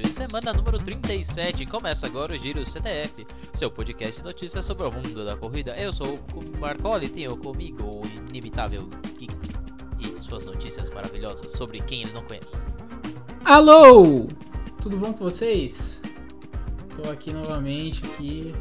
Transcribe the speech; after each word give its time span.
4, 0.00 0.12
semana 0.12 0.52
número 0.52 0.78
37. 0.78 1.66
Começa 1.66 2.06
agora 2.06 2.34
o 2.34 2.36
Giro 2.36 2.64
CTF, 2.64 3.26
seu 3.52 3.70
podcast 3.70 4.20
de 4.20 4.26
notícias 4.26 4.64
sobre 4.64 4.86
o 4.86 4.92
mundo 4.92 5.24
da 5.24 5.36
corrida. 5.36 5.76
Eu 5.76 5.92
sou 5.92 6.18
o 6.34 6.58
Marcoli 6.58 7.06
e 7.06 7.08
tenho 7.08 7.36
comigo 7.36 7.82
o 7.82 8.02
inimitável 8.28 8.88
Kicks 9.18 9.50
e 9.98 10.18
suas 10.18 10.46
notícias 10.46 10.88
maravilhosas 10.90 11.52
sobre 11.52 11.80
quem 11.80 12.02
ele 12.02 12.12
não 12.12 12.22
conhece. 12.22 12.54
Alô! 13.44 14.26
Tudo 14.80 14.96
bom 14.96 15.12
com 15.12 15.24
vocês? 15.24 16.00
Tô 16.96 17.10
aqui 17.10 17.32
novamente, 17.32 18.04
aqui 18.04 18.54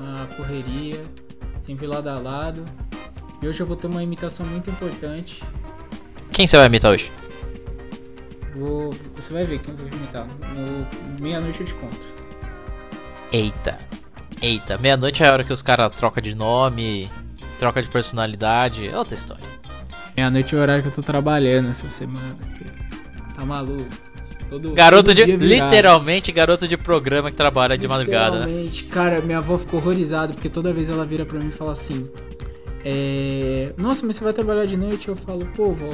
na 0.00 0.26
correria, 0.36 1.02
sempre 1.60 1.86
lado 1.86 2.08
a 2.08 2.18
lado. 2.18 2.64
E 3.42 3.48
hoje 3.48 3.60
eu 3.60 3.66
vou 3.66 3.76
ter 3.76 3.86
uma 3.86 4.02
imitação 4.02 4.46
muito 4.46 4.70
importante. 4.70 5.42
Quem 6.32 6.46
você 6.46 6.56
vai 6.56 6.66
imitar 6.66 6.92
hoje? 6.92 7.10
Vou, 8.58 8.92
você 9.14 9.32
vai 9.32 9.44
ver 9.44 9.60
quem 9.60 9.72
eu 9.72 9.78
vou 9.78 9.86
imitar. 9.86 10.26
No 10.26 11.22
meia-noite 11.22 11.60
eu 11.60 11.66
te 11.66 11.74
conto. 11.74 12.00
Eita. 13.32 13.78
Eita, 14.42 14.78
meia-noite 14.78 15.22
é 15.22 15.28
a 15.28 15.32
hora 15.32 15.44
que 15.44 15.52
os 15.52 15.62
caras 15.62 15.94
trocam 15.96 16.22
de 16.22 16.34
nome, 16.34 17.08
troca 17.58 17.82
de 17.82 17.88
personalidade, 17.88 18.88
é 18.88 18.96
outra 18.96 19.14
história. 19.14 19.44
Meia-noite 20.16 20.54
é 20.54 20.58
o 20.58 20.60
horário 20.60 20.82
que 20.82 20.88
eu 20.88 20.94
tô 20.94 21.02
trabalhando 21.02 21.70
essa 21.70 21.88
semana. 21.88 22.36
Tá 23.34 23.44
maluco? 23.44 23.86
Todo, 24.48 24.72
Garoto 24.72 25.14
todo 25.14 25.26
de. 25.26 25.36
Literalmente 25.36 26.32
garoto 26.32 26.66
de 26.66 26.76
programa 26.76 27.30
que 27.30 27.36
trabalha 27.36 27.76
de 27.76 27.86
madrugada, 27.86 28.40
né? 28.40 28.46
Literalmente, 28.46 28.84
cara, 28.84 29.20
minha 29.20 29.38
avó 29.38 29.58
ficou 29.58 29.78
horrorizada 29.78 30.32
porque 30.32 30.48
toda 30.48 30.72
vez 30.72 30.88
ela 30.88 31.04
vira 31.04 31.26
pra 31.26 31.38
mim 31.38 31.48
e 31.48 31.52
fala 31.52 31.72
assim: 31.72 32.06
é, 32.84 33.72
Nossa, 33.76 34.06
mas 34.06 34.16
você 34.16 34.24
vai 34.24 34.32
trabalhar 34.32 34.64
de 34.64 34.76
noite? 34.76 35.08
Eu 35.08 35.16
falo, 35.16 35.44
pô, 35.54 35.72
vó, 35.72 35.90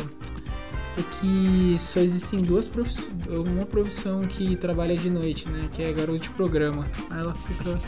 é 0.98 1.03
que 1.03 1.77
só 1.79 2.01
existem 2.01 2.41
duas 2.41 2.67
profissões. 2.69 3.12
Uma 3.28 3.64
profissão 3.67 4.23
que 4.23 4.55
trabalha 4.56 4.97
de 4.97 5.11
noite, 5.11 5.48
né? 5.48 5.69
Que 5.73 5.83
é 5.83 5.92
garoto 5.92 6.19
de 6.20 6.31
programa. 6.31 6.87
Aí 7.11 7.20
ela 7.20 7.34
fica. 7.34 7.78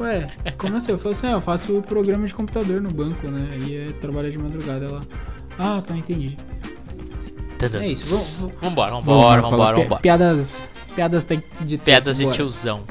Ué, 0.00 0.28
como 0.58 0.76
assim? 0.76 0.92
Eu 0.92 0.98
falo 0.98 1.12
assim, 1.12 1.26
ah, 1.26 1.32
eu 1.32 1.40
faço 1.40 1.76
o 1.76 1.82
programa 1.82 2.26
de 2.26 2.34
computador 2.34 2.80
no 2.80 2.90
banco, 2.90 3.30
né? 3.30 3.48
Aí 3.52 3.76
é 3.88 3.92
trabalha 3.92 4.30
de 4.30 4.38
madrugada. 4.38 4.86
Ela. 4.86 5.00
Ah, 5.58 5.82
tá, 5.86 5.96
entendi. 5.96 6.36
É 7.78 7.86
isso, 7.88 8.48
vamos- 8.48 8.56
Vambora, 8.62 8.90
vambora, 9.00 9.42
vambora, 9.42 9.74
pi- 9.76 9.82
vambora. 9.82 10.00
Piadas. 10.00 10.64
Piadas 10.94 11.26
de 11.60 11.76
Piadas 11.78 12.16
de 12.18 12.30
tiozão. 12.30 12.82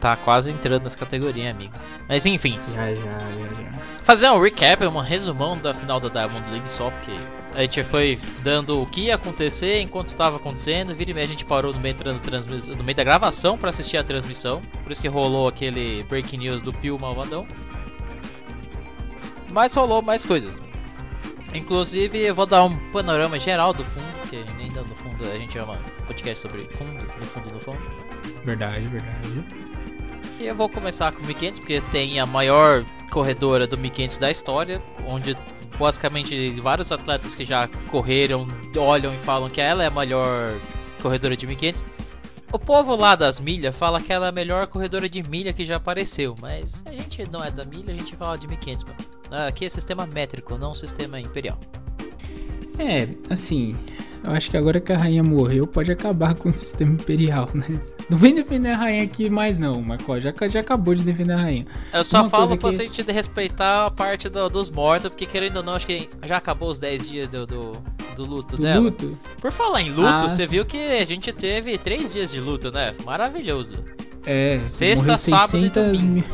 Tá 0.00 0.16
quase 0.16 0.50
entrando 0.50 0.84
nessa 0.84 0.96
categoria, 0.96 1.50
amigo. 1.50 1.74
Mas 2.08 2.24
enfim, 2.24 2.58
Já, 2.74 2.94
já, 2.94 3.02
já, 3.02 3.62
já. 3.62 3.78
fazer 4.02 4.30
um 4.30 4.40
recap, 4.40 4.82
um 4.86 4.98
resumão 5.00 5.58
da 5.58 5.74
final 5.74 6.00
da 6.00 6.08
Diamond 6.08 6.50
League 6.50 6.70
só, 6.70 6.90
porque 6.90 7.12
a 7.54 7.62
gente 7.62 7.82
foi 7.82 8.18
dando 8.42 8.80
o 8.80 8.86
que 8.86 9.02
ia 9.02 9.16
acontecer 9.16 9.80
enquanto 9.80 10.14
tava 10.14 10.36
acontecendo. 10.36 10.94
Vira 10.94 11.10
e 11.10 11.14
meia 11.14 11.24
a 11.24 11.28
gente 11.28 11.44
parou 11.44 11.72
no 11.72 11.80
meio, 11.80 11.96
no 12.76 12.84
meio 12.84 12.96
da 12.96 13.04
gravação 13.04 13.58
pra 13.58 13.70
assistir 13.70 13.96
a 13.96 14.04
transmissão. 14.04 14.62
Por 14.82 14.92
isso 14.92 15.00
que 15.00 15.08
rolou 15.08 15.48
aquele 15.48 16.04
breaking 16.04 16.38
news 16.38 16.62
do 16.62 16.72
Pio 16.72 16.98
Malvadão. 16.98 17.46
Mas 19.50 19.74
rolou 19.74 20.00
mais 20.00 20.24
coisas. 20.24 20.58
Inclusive, 21.52 22.18
eu 22.18 22.34
vou 22.34 22.46
dar 22.46 22.62
um 22.62 22.76
panorama 22.92 23.38
geral 23.38 23.72
do 23.72 23.82
fundo, 23.82 24.06
porque 24.20 24.36
ainda 24.36 24.82
no 24.82 24.94
fundo 24.94 25.24
a 25.24 25.36
gente 25.36 25.58
um 25.58 26.06
podcast 26.06 26.38
sobre 26.38 26.62
fundo, 26.64 26.92
no 26.92 27.26
fundo, 27.26 27.52
no 27.52 27.60
fundo. 27.60 27.78
Verdade, 28.44 28.86
verdade. 28.86 29.44
E 30.38 30.46
eu 30.46 30.54
vou 30.54 30.68
começar 30.68 31.10
com 31.12 31.20
o 31.20 31.26
1500 31.26 31.58
porque 31.58 31.80
tem 31.90 32.20
a 32.20 32.26
maior 32.26 32.84
corredora 33.10 33.66
do 33.66 33.76
1500 33.76 34.18
da 34.18 34.30
história, 34.30 34.80
onde 35.06 35.36
basicamente 35.80 36.50
vários 36.60 36.92
atletas 36.92 37.34
que 37.34 37.44
já 37.44 37.66
correram 37.90 38.46
olham 38.76 39.14
e 39.14 39.18
falam 39.18 39.48
que 39.48 39.60
ela 39.60 39.82
é 39.82 39.86
a 39.86 39.90
maior 39.90 40.54
corredora 41.02 41.36
de 41.36 41.46
1500. 41.46 41.84
O 42.52 42.58
povo 42.58 42.94
lá 42.96 43.14
das 43.16 43.40
milhas 43.40 43.76
fala 43.76 44.00
que 44.00 44.12
ela 44.12 44.26
é 44.26 44.28
a 44.28 44.32
melhor 44.32 44.66
corredora 44.66 45.08
de 45.08 45.22
milha 45.22 45.52
que 45.52 45.64
já 45.64 45.76
apareceu, 45.76 46.36
mas 46.40 46.82
a 46.84 46.92
gente 46.92 47.28
não 47.30 47.42
é 47.42 47.50
da 47.50 47.64
milha, 47.64 47.92
a 47.92 47.96
gente 47.96 48.14
fala 48.14 48.36
de 48.36 48.46
1500, 48.46 48.84
mano. 48.84 48.96
Aqui 49.46 49.64
é 49.64 49.68
sistema 49.68 50.04
métrico, 50.06 50.58
não 50.58 50.74
sistema 50.74 51.18
imperial. 51.18 51.58
É, 52.78 53.08
assim, 53.32 53.76
eu 54.24 54.32
acho 54.32 54.50
que 54.50 54.56
agora 54.56 54.80
que 54.80 54.92
a 54.92 54.98
rainha 54.98 55.22
morreu, 55.22 55.66
pode 55.66 55.90
acabar 55.90 56.34
com 56.34 56.48
o 56.48 56.52
sistema 56.52 56.92
imperial, 56.92 57.48
né? 57.54 57.80
Não 58.08 58.18
vem 58.18 58.34
defender 58.34 58.70
a 58.70 58.76
rainha 58.76 59.04
aqui 59.04 59.30
mais 59.30 59.56
não, 59.56 59.80
Marco, 59.80 60.18
já, 60.20 60.32
já 60.48 60.60
acabou 60.60 60.94
de 60.94 61.02
defender 61.02 61.32
a 61.32 61.36
rainha. 61.38 61.66
Eu 61.92 62.02
só 62.04 62.22
Uma 62.22 62.30
falo 62.30 62.56
pra 62.58 62.70
que- 62.70 62.76
gente 62.76 63.02
respeitar 63.10 63.86
a 63.86 63.90
parte 63.90 64.28
do- 64.28 64.48
dos 64.48 64.68
mortos, 64.70 65.08
porque 65.08 65.26
querendo 65.26 65.58
ou 65.58 65.62
não, 65.62 65.74
acho 65.74 65.86
que 65.86 66.08
já 66.26 66.36
acabou 66.36 66.70
os 66.70 66.78
10 66.78 67.08
dias 67.08 67.28
do, 67.28 67.46
do, 67.46 67.72
do 68.16 68.24
luto 68.24 68.56
Do 68.56 68.62
dela. 68.62 68.80
luto, 68.80 69.16
Por 69.40 69.52
falar 69.52 69.80
em 69.82 69.90
luto, 69.90 70.06
Ah, 70.06 70.20
você 70.28 70.46
viu 70.46 70.64
que 70.64 70.76
a 70.76 71.04
gente 71.04 71.32
teve 71.32 71.78
3 71.78 72.12
dias 72.12 72.30
de 72.32 72.40
luto, 72.40 72.70
né? 72.70 72.94
Maravilhoso. 73.04 73.74
é, 74.26 74.60
Sexta, 74.66 75.16
sábado 75.16 75.46
e 75.58 75.70
600 75.70 76.00
domingo. 76.02 76.14
mil, 76.14 76.24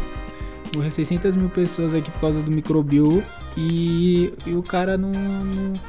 morreu 0.74 0.91
600 0.91 1.36
mil 1.36 1.48
pessoas 1.48 1.94
aqui 1.94 2.10
por 2.10 2.20
causa 2.20 2.42
do 2.42 2.50
microbio 2.50 3.22
e, 3.56 4.32
e 4.44 4.54
o 4.54 4.62
cara 4.62 4.98
não, 4.98 5.10
não, 5.12 5.80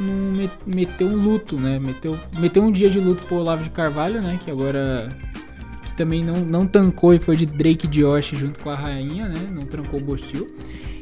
não 0.00 0.32
me- 0.32 0.50
meteu 0.66 1.06
um 1.08 1.16
luto, 1.16 1.56
né? 1.58 1.78
Meteu, 1.78 2.18
meteu 2.38 2.62
um 2.62 2.72
dia 2.72 2.90
de 2.90 3.00
luto 3.00 3.22
pro 3.24 3.36
Olavo 3.38 3.62
de 3.64 3.70
Carvalho, 3.70 4.20
né? 4.20 4.38
Que 4.44 4.50
agora 4.50 5.08
que 5.84 5.92
também 5.96 6.22
não, 6.24 6.36
não 6.40 6.66
tancou 6.66 7.14
e 7.14 7.18
foi 7.18 7.36
de 7.36 7.46
Drake 7.46 7.86
de 7.86 8.00
Josh 8.00 8.32
junto 8.34 8.60
com 8.60 8.70
a 8.70 8.74
rainha, 8.74 9.28
né? 9.28 9.48
Não 9.52 9.62
trancou 9.62 10.00
o 10.00 10.02
Bostil. 10.02 10.46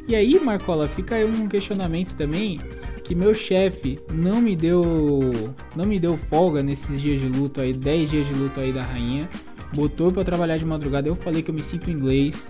E 0.07 0.15
aí, 0.15 0.39
Marcola, 0.39 0.87
fica 0.87 1.15
aí 1.15 1.25
um 1.25 1.47
questionamento 1.47 2.15
também 2.15 2.59
que 3.03 3.13
meu 3.15 3.33
chefe 3.35 3.99
não 4.11 4.39
me 4.41 4.55
deu 4.55 5.31
não 5.75 5.85
me 5.85 5.99
deu 5.99 6.15
folga 6.17 6.63
nesses 6.63 7.01
dias 7.01 7.19
de 7.19 7.27
luto 7.27 7.61
aí, 7.61 7.73
10 7.73 8.09
dias 8.11 8.27
de 8.27 8.33
luto 8.33 8.59
aí 8.59 8.71
da 8.71 8.83
rainha. 8.83 9.27
Botou 9.73 10.11
pra 10.11 10.23
trabalhar 10.23 10.57
de 10.57 10.65
madrugada. 10.65 11.07
Eu 11.07 11.15
falei 11.15 11.41
que 11.41 11.51
eu 11.51 11.55
me 11.55 11.61
sinto 11.63 11.89
inglês. 11.91 12.47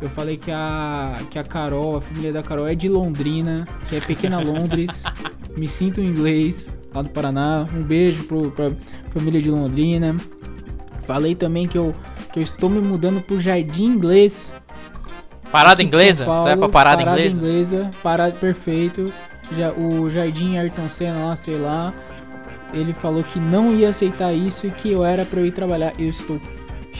Eu 0.00 0.08
falei 0.08 0.36
que 0.36 0.50
a 0.50 1.20
que 1.30 1.38
a 1.38 1.44
Carol, 1.44 1.96
a 1.96 2.00
família 2.00 2.32
da 2.32 2.42
Carol 2.42 2.66
é 2.66 2.74
de 2.74 2.88
Londrina, 2.88 3.66
que 3.88 3.96
é 3.96 4.00
pequena 4.00 4.38
Londres. 4.42 5.04
Me 5.56 5.68
sinto 5.68 6.00
inglês 6.00 6.70
lá 6.94 7.02
do 7.02 7.10
Paraná. 7.10 7.66
Um 7.74 7.82
beijo 7.82 8.24
pro, 8.24 8.50
pra 8.50 8.70
família 9.12 9.40
de 9.40 9.50
Londrina. 9.50 10.16
Falei 11.02 11.34
também 11.34 11.66
que 11.66 11.78
eu 11.78 11.94
que 12.32 12.38
eu 12.38 12.42
estou 12.44 12.70
me 12.70 12.80
mudando 12.80 13.20
pro 13.20 13.40
Jardim 13.40 13.86
Inglês, 13.86 14.54
Parada 15.50 15.82
inglesa? 15.82 16.24
São 16.24 16.36
Você 16.42 16.48
vai 16.48 16.56
pra 16.56 16.60
Paulo, 16.60 16.72
parada, 16.72 16.98
parada 16.98 17.20
inglesa? 17.20 17.38
inglesa, 17.40 17.90
parada 18.02 18.32
perfeito. 18.32 19.12
Já, 19.52 19.72
o 19.72 20.08
Jardim 20.08 20.56
Ayrton 20.56 20.88
Senna 20.88 21.26
lá, 21.26 21.36
sei 21.36 21.58
lá. 21.58 21.92
Ele 22.72 22.94
falou 22.94 23.24
que 23.24 23.40
não 23.40 23.74
ia 23.74 23.88
aceitar 23.88 24.32
isso 24.32 24.66
e 24.68 24.70
que 24.70 24.92
eu 24.92 25.04
era 25.04 25.24
pra 25.24 25.40
eu 25.40 25.46
ir 25.46 25.50
trabalhar. 25.50 25.92
Eu 25.98 26.08
estou 26.08 26.40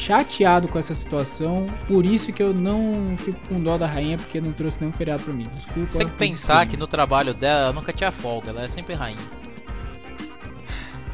chateado 0.00 0.66
com 0.68 0.78
essa 0.78 0.94
situação. 0.94 1.68
Por 1.86 2.04
isso 2.06 2.32
que 2.32 2.42
eu 2.42 2.52
não 2.54 3.16
fico 3.18 3.38
com 3.48 3.60
dó 3.60 3.76
da 3.78 3.86
rainha, 3.86 4.16
porque 4.18 4.40
não 4.40 4.52
trouxe 4.52 4.80
nenhum 4.80 4.92
feriado 4.92 5.22
pra 5.22 5.32
mim. 5.32 5.46
Desculpa. 5.52 5.92
Você 5.92 5.98
tem 5.98 6.08
que 6.08 6.14
pensar 6.16 6.66
que 6.66 6.76
no 6.76 6.86
trabalho 6.86 7.34
dela 7.34 7.60
ela 7.64 7.72
nunca 7.72 7.92
tinha 7.92 8.10
folga, 8.10 8.50
ela 8.50 8.64
é 8.64 8.68
sempre 8.68 8.94
rainha. 8.94 9.18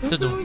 Eu 0.02 0.08
Tudo. 0.10 0.38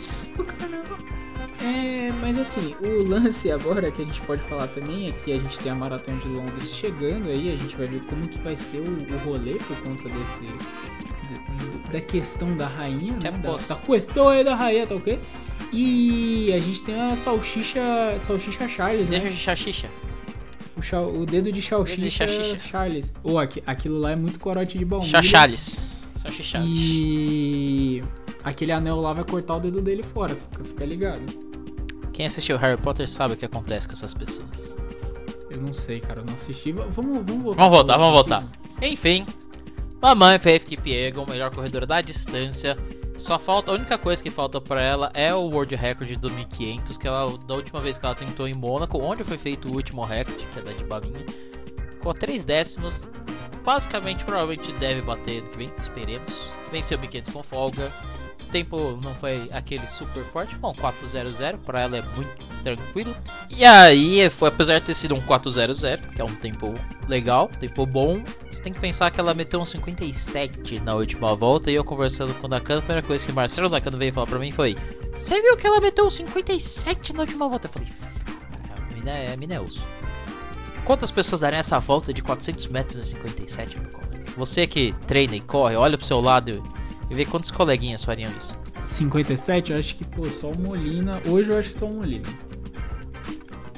É, 1.64 2.12
mas 2.20 2.40
assim, 2.40 2.76
o 2.82 3.08
lance 3.08 3.52
agora 3.52 3.92
que 3.92 4.02
a 4.02 4.06
gente 4.06 4.20
pode 4.22 4.42
falar 4.44 4.68
também 4.70 5.10
é 5.10 5.12
que 5.12 5.32
a 5.32 5.38
gente 5.38 5.60
tem 5.60 5.72
a 5.72 5.76
Maratona 5.76 6.18
de 6.18 6.28
Londres 6.28 6.72
chegando 6.74 7.30
aí, 7.30 7.54
a 7.54 7.56
gente 7.64 7.76
vai 7.76 7.86
ver 7.86 8.00
como 8.10 8.28
que 8.28 8.40
vai 8.40 8.56
ser 8.56 8.78
o, 8.78 8.84
o 9.14 9.18
rolê 9.24 9.54
por 9.54 9.78
conta 9.84 10.10
desse 10.10 10.48
da- 11.86 11.92
da 11.94 12.02
questão 12.02 12.58
da 12.58 12.68
rainha, 12.68 13.14
Que 13.14 13.26
né? 13.26 13.32
Da, 13.32 13.50
aposta. 13.50 13.76
da 13.76 13.82
questão 13.82 14.30
aí 14.30 14.44
da 14.44 14.56
rainha, 14.56 14.88
tá 14.88 14.96
ok? 14.96 15.20
E 15.74 16.52
a 16.54 16.60
gente 16.60 16.84
tem 16.84 17.00
a 17.00 17.16
salsicha, 17.16 17.82
salsicha 18.20 18.68
Charles, 18.68 19.08
Deixa 19.10 19.26
né? 19.26 19.30
de 19.32 19.38
chachicha. 19.38 19.90
O, 20.76 20.82
chau- 20.82 21.14
o 21.14 21.26
dedo 21.26 21.52
de 21.52 21.62
salsicha, 21.62 22.28
salsicha. 22.28 22.60
Charles. 22.68 23.14
Ou 23.24 23.40
aqui, 23.40 23.64
aquilo 23.66 24.00
lá 24.00 24.12
é 24.12 24.16
muito 24.16 24.40
corote 24.40 24.78
de 24.78 24.84
baunilha. 24.86 25.10
Chachichales. 25.10 25.92
E 26.68 28.04
aquele 28.44 28.72
anel 28.72 29.00
lá 29.00 29.14
vai 29.14 29.24
cortar 29.24 29.56
o 29.56 29.60
dedo 29.60 29.82
dele 29.82 30.04
fora, 30.04 30.36
fica, 30.36 30.64
fica 30.64 30.86
ligado. 30.86 31.22
Quem 32.14 32.26
assistiu 32.26 32.58
Harry 32.58 32.80
Potter 32.80 33.08
sabe 33.08 33.34
o 33.34 33.38
que 33.38 33.46
acontece 33.46 33.88
com 33.88 33.94
essas 33.94 34.14
pessoas. 34.14 34.76
Eu 35.50 35.62
não 35.62 35.74
sei, 35.74 36.00
cara, 36.00 36.22
eu 36.22 36.26
não 36.26 36.34
assisti. 36.34 36.72
Vamos, 36.72 36.96
vamos 37.26 37.44
voltar. 37.44 37.58
Vamos 37.64 37.78
voltar, 37.78 37.98
vamos 37.98 38.14
voltar. 38.14 38.44
Enfim, 38.82 39.26
mamãe 40.02 40.38
Faith 40.40 40.66
Kipiegon, 40.66 41.26
melhor 41.28 41.54
corredora 41.54 41.86
da 41.86 42.02
distância. 42.02 42.78
Só 43.22 43.38
falta, 43.38 43.72
a 43.72 43.76
única 43.76 44.00
coisa 44.00 44.22
que 44.22 44.32
falta 44.32 44.60
pra 44.60 44.82
ela 44.82 45.12
é 45.14 45.32
o 45.32 45.42
World 45.42 45.76
Record 45.76 46.18
do 46.18 46.32
1500, 46.32 46.98
que 46.98 47.08
ela, 47.08 47.38
da 47.38 47.54
última 47.54 47.80
vez 47.80 48.00
que 48.00 48.04
ela 48.04 48.16
tentou 48.16 48.48
em 48.48 48.54
Mônaco, 48.56 48.98
onde 48.98 49.24
foi 49.24 49.38
feito 49.38 49.68
o 49.68 49.76
último 49.76 50.04
recorde, 50.04 50.44
que 50.48 50.58
é 50.60 50.62
da 50.64 50.74
de 50.74 50.84
Babinha, 50.86 51.24
com 52.00 52.12
3 52.12 52.44
décimos. 52.44 53.08
Basicamente, 53.64 54.26
provavelmente 54.26 54.74
deve 54.74 55.04
bater 55.04 55.44
no 55.44 55.50
que 55.50 55.58
vem, 55.60 55.70
esperemos. 55.80 56.52
Venceu 56.72 56.98
1500 56.98 57.32
com 57.32 57.44
folga. 57.44 57.94
O 58.42 58.46
tempo 58.46 59.00
não 59.04 59.14
foi 59.14 59.48
aquele 59.54 59.88
super 59.88 60.26
forte, 60.26 60.56
bom, 60.56 60.74
400, 60.74 61.62
pra 61.64 61.82
ela 61.82 61.98
é 61.98 62.02
muito 62.02 62.36
tranquilo. 62.64 63.16
E 63.56 63.66
aí, 63.66 64.30
foi, 64.30 64.50
apesar 64.50 64.80
de 64.80 64.86
ter 64.86 64.94
sido 64.94 65.14
um 65.14 65.22
400, 65.22 65.82
que 66.16 66.22
é 66.22 66.24
um 66.24 66.34
tempo 66.34 66.74
legal, 67.08 67.50
tempo 67.60 67.86
bom, 67.86 68.24
você 68.50 68.62
tem 68.62 68.74
que 68.74 68.80
pensar 68.80 69.12
que 69.12 69.20
ela 69.20 69.34
meteu 69.34 69.60
um 69.60 69.66
57 69.66 70.80
na 70.80 70.96
última 70.96 71.36
volta. 71.36 71.70
E 71.70 71.76
eu 71.76 71.84
conversando 71.84 72.34
com 72.36 72.48
o 72.48 72.50
Nakano, 72.50 72.80
a 72.80 72.82
primeira 72.82 73.06
coisa 73.06 73.26
que 73.26 73.32
Marcelo 73.32 73.70
Nakano 73.70 73.98
veio 73.98 74.14
falar 74.14 74.28
pra 74.28 74.40
mim 74.40 74.52
foi: 74.52 74.78
Você 75.20 75.42
viu 75.42 75.58
que 75.58 75.68
ela 75.68 75.82
meteu 75.82 76.10
57 76.10 77.14
na 77.14 77.22
última 77.22 77.48
volta? 77.50 77.68
Eu 77.68 77.72
falei, 77.72 77.88
mina 78.96 79.12
é, 79.12 79.26
é. 79.34 79.66
Quantas 80.86 81.12
pessoas 81.12 81.42
darem 81.42 81.60
essa 81.60 81.80
volta 81.80 82.14
de 82.14 82.22
400 82.22 82.68
metros 82.68 83.00
e 83.00 83.04
57, 83.12 83.80
meu 83.80 83.90
colega? 83.92 84.24
Você 84.38 84.66
que 84.66 84.96
treina 85.06 85.36
e 85.36 85.42
corre, 85.42 85.76
olha 85.76 85.98
pro 85.98 86.08
seu 86.08 86.22
lado 86.22 86.64
e 87.10 87.16
vê 87.16 87.26
quantos 87.26 87.52
coleguinhas 87.52 88.04
fariam 88.04 88.32
isso. 88.36 88.58
57, 88.82 89.74
eu 89.74 89.80
acho 89.80 89.96
que, 89.96 90.06
pô, 90.06 90.26
só 90.26 90.50
o 90.50 90.58
Molina. 90.58 91.22
Hoje 91.28 91.52
eu 91.52 91.60
acho 91.60 91.70
que 91.70 91.78
só 91.78 91.86
o 91.86 91.94
Molina. 91.94 92.28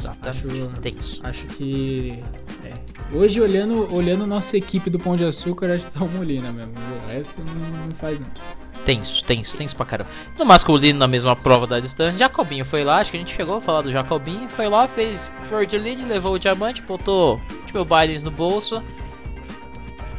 Exatamente. 0.10 0.62
Acho- 0.62 0.82
Tenso. 0.82 1.20
Acho 1.24 1.46
que. 1.48 2.20
É. 2.66 2.74
Hoje, 3.16 3.40
olhando, 3.42 3.94
olhando 3.96 4.26
nossa 4.28 4.58
equipe 4.58 4.90
do 4.90 5.00
Pão 5.00 5.16
de 5.16 5.24
Açúcar, 5.26 5.68
acho 5.74 5.86
que 5.86 5.92
só 5.92 6.06
o 6.06 6.10
Molina 6.10 6.52
mesmo. 6.52 6.72
O 7.06 7.08
resto 7.08 7.42
não, 7.44 7.54
não 7.86 7.92
faz, 7.92 8.20
não. 8.20 8.28
Tenso, 8.86 9.24
tenso, 9.24 9.56
tenso 9.56 9.76
pra 9.78 9.86
caramba. 9.86 10.10
No 10.38 10.44
masculino, 10.44 11.00
na 11.00 11.08
mesma 11.08 11.36
prova 11.38 11.66
da 11.66 11.80
distância, 11.80 12.18
Jacobinho 12.20 12.66
foi 12.66 12.84
lá, 12.84 12.98
acho 13.00 13.12
que 13.12 13.18
a 13.18 13.20
gente 13.20 13.34
chegou 13.34 13.56
a 13.58 13.62
falar 13.62 13.82
do 13.82 13.92
Jacobinho, 13.92 14.50
foi 14.50 14.68
lá, 14.68 14.88
fez 14.90 15.30
World 15.50 15.78
Lead, 15.78 16.04
levou 16.04 16.34
o 16.34 16.40
diamante, 16.40 16.82
botou 16.82 17.40
tipo 17.66 17.86
Bidens 17.86 18.24
no 18.26 18.32
bolso, 18.32 18.84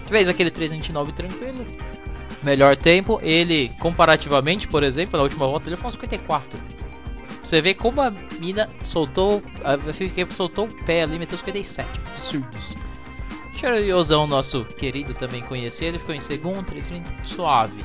fez 0.06 0.28
aquele 0.30 0.50
329 0.50 1.12
tranquilo. 1.12 1.64
Melhor 2.42 2.76
tempo, 2.76 3.18
ele, 3.22 3.70
comparativamente, 3.80 4.66
por 4.68 4.82
exemplo, 4.82 5.16
na 5.16 5.22
última 5.24 5.46
volta, 5.46 5.68
ele 5.68 5.76
foi 5.76 5.88
um 5.88 5.92
54. 5.92 6.58
Você 7.44 7.60
vê 7.60 7.74
como 7.74 8.00
a 8.00 8.10
mina 8.10 8.68
soltou, 8.82 9.42
a 9.62 9.76
soltou 10.34 10.64
o 10.64 10.84
pé 10.84 11.02
ali, 11.02 11.18
meteu 11.18 11.36
57. 11.36 11.86
Absurdos. 12.12 12.74
Cheiriosão, 13.54 14.26
nosso 14.26 14.64
querido, 14.64 15.14
também 15.14 15.42
conhecido, 15.42 15.88
ele 15.90 15.98
ficou 15.98 16.14
em 16.14 16.20
segundo, 16.20 16.64
330, 16.64 17.26
suave. 17.26 17.84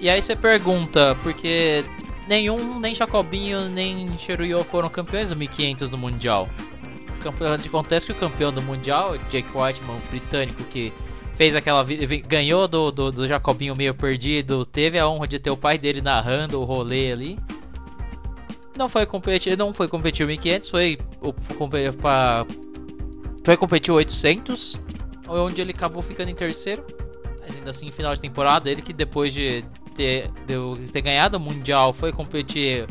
E 0.00 0.08
aí 0.08 0.20
você 0.20 0.34
pergunta, 0.34 1.16
porque 1.22 1.84
nenhum, 2.26 2.80
nem 2.80 2.94
Jacobinho, 2.94 3.68
nem 3.68 4.18
Cheruyo 4.18 4.64
foram 4.64 4.88
campeões 4.88 5.28
do 5.28 5.36
1500 5.36 5.92
no 5.92 5.98
Mundial. 5.98 6.48
Campeão- 7.22 7.52
Acontece 7.54 8.06
que 8.06 8.12
o 8.12 8.16
campeão 8.16 8.52
do 8.52 8.60
Mundial, 8.62 9.16
Jake 9.30 9.48
Whiteman, 9.54 9.96
o 9.96 10.08
britânico, 10.10 10.64
que 10.64 10.92
fez 11.36 11.54
aquela 11.54 11.84
ganhou 12.26 12.66
do, 12.66 12.90
do, 12.90 13.12
do 13.12 13.28
Jacobinho 13.28 13.76
meio 13.76 13.94
perdido, 13.94 14.64
teve 14.66 14.98
a 14.98 15.06
honra 15.08 15.28
de 15.28 15.38
ter 15.38 15.50
o 15.50 15.56
pai 15.56 15.78
dele 15.78 16.00
narrando 16.00 16.60
o 16.60 16.64
rolê 16.64 17.12
ali. 17.12 17.38
Não 18.76 18.88
foi 18.88 19.04
competir, 19.04 19.56
não 19.56 19.72
foi 19.72 19.86
competir 19.88 20.24
o 20.24 20.26
1500, 20.26 20.70
foi 20.70 20.98
o 21.20 21.34
foi 23.44 23.56
competir 23.56 23.92
o 23.92 23.96
800, 23.96 24.80
onde 25.28 25.60
ele 25.60 25.72
acabou 25.72 26.02
ficando 26.02 26.30
em 26.30 26.34
terceiro. 26.34 26.84
Mas 27.40 27.56
ainda 27.56 27.70
assim, 27.70 27.90
final 27.90 28.14
de 28.14 28.20
temporada, 28.20 28.70
ele 28.70 28.80
que 28.80 28.92
depois 28.92 29.32
de 29.32 29.64
ter, 29.94 30.30
de 30.46 30.92
ter 30.92 31.00
ganhado 31.02 31.36
o 31.36 31.40
Mundial 31.40 31.92
foi 31.92 32.12
competir 32.12 32.86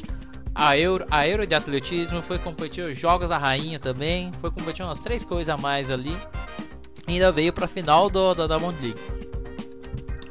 a 0.54 0.78
Euro, 0.78 1.06
a 1.10 1.28
Euro 1.28 1.48
de 1.48 1.56
atletismo, 1.56 2.22
foi 2.22 2.38
competir 2.38 2.86
os 2.86 3.00
Jogos 3.00 3.30
da 3.30 3.38
Rainha 3.38 3.80
também, 3.80 4.31
foi 4.42 4.51
competir 4.51 4.86
umas 4.86 5.00
três 5.00 5.24
coisas 5.24 5.50
a 5.50 5.57
mais 5.57 5.89
ali. 5.89 6.16
Ainda 7.07 7.31
veio 7.31 7.51
pra 7.51 7.68
final 7.68 8.10
do, 8.10 8.33
da 8.33 8.48
Diamond 8.48 8.80
League. 8.81 9.00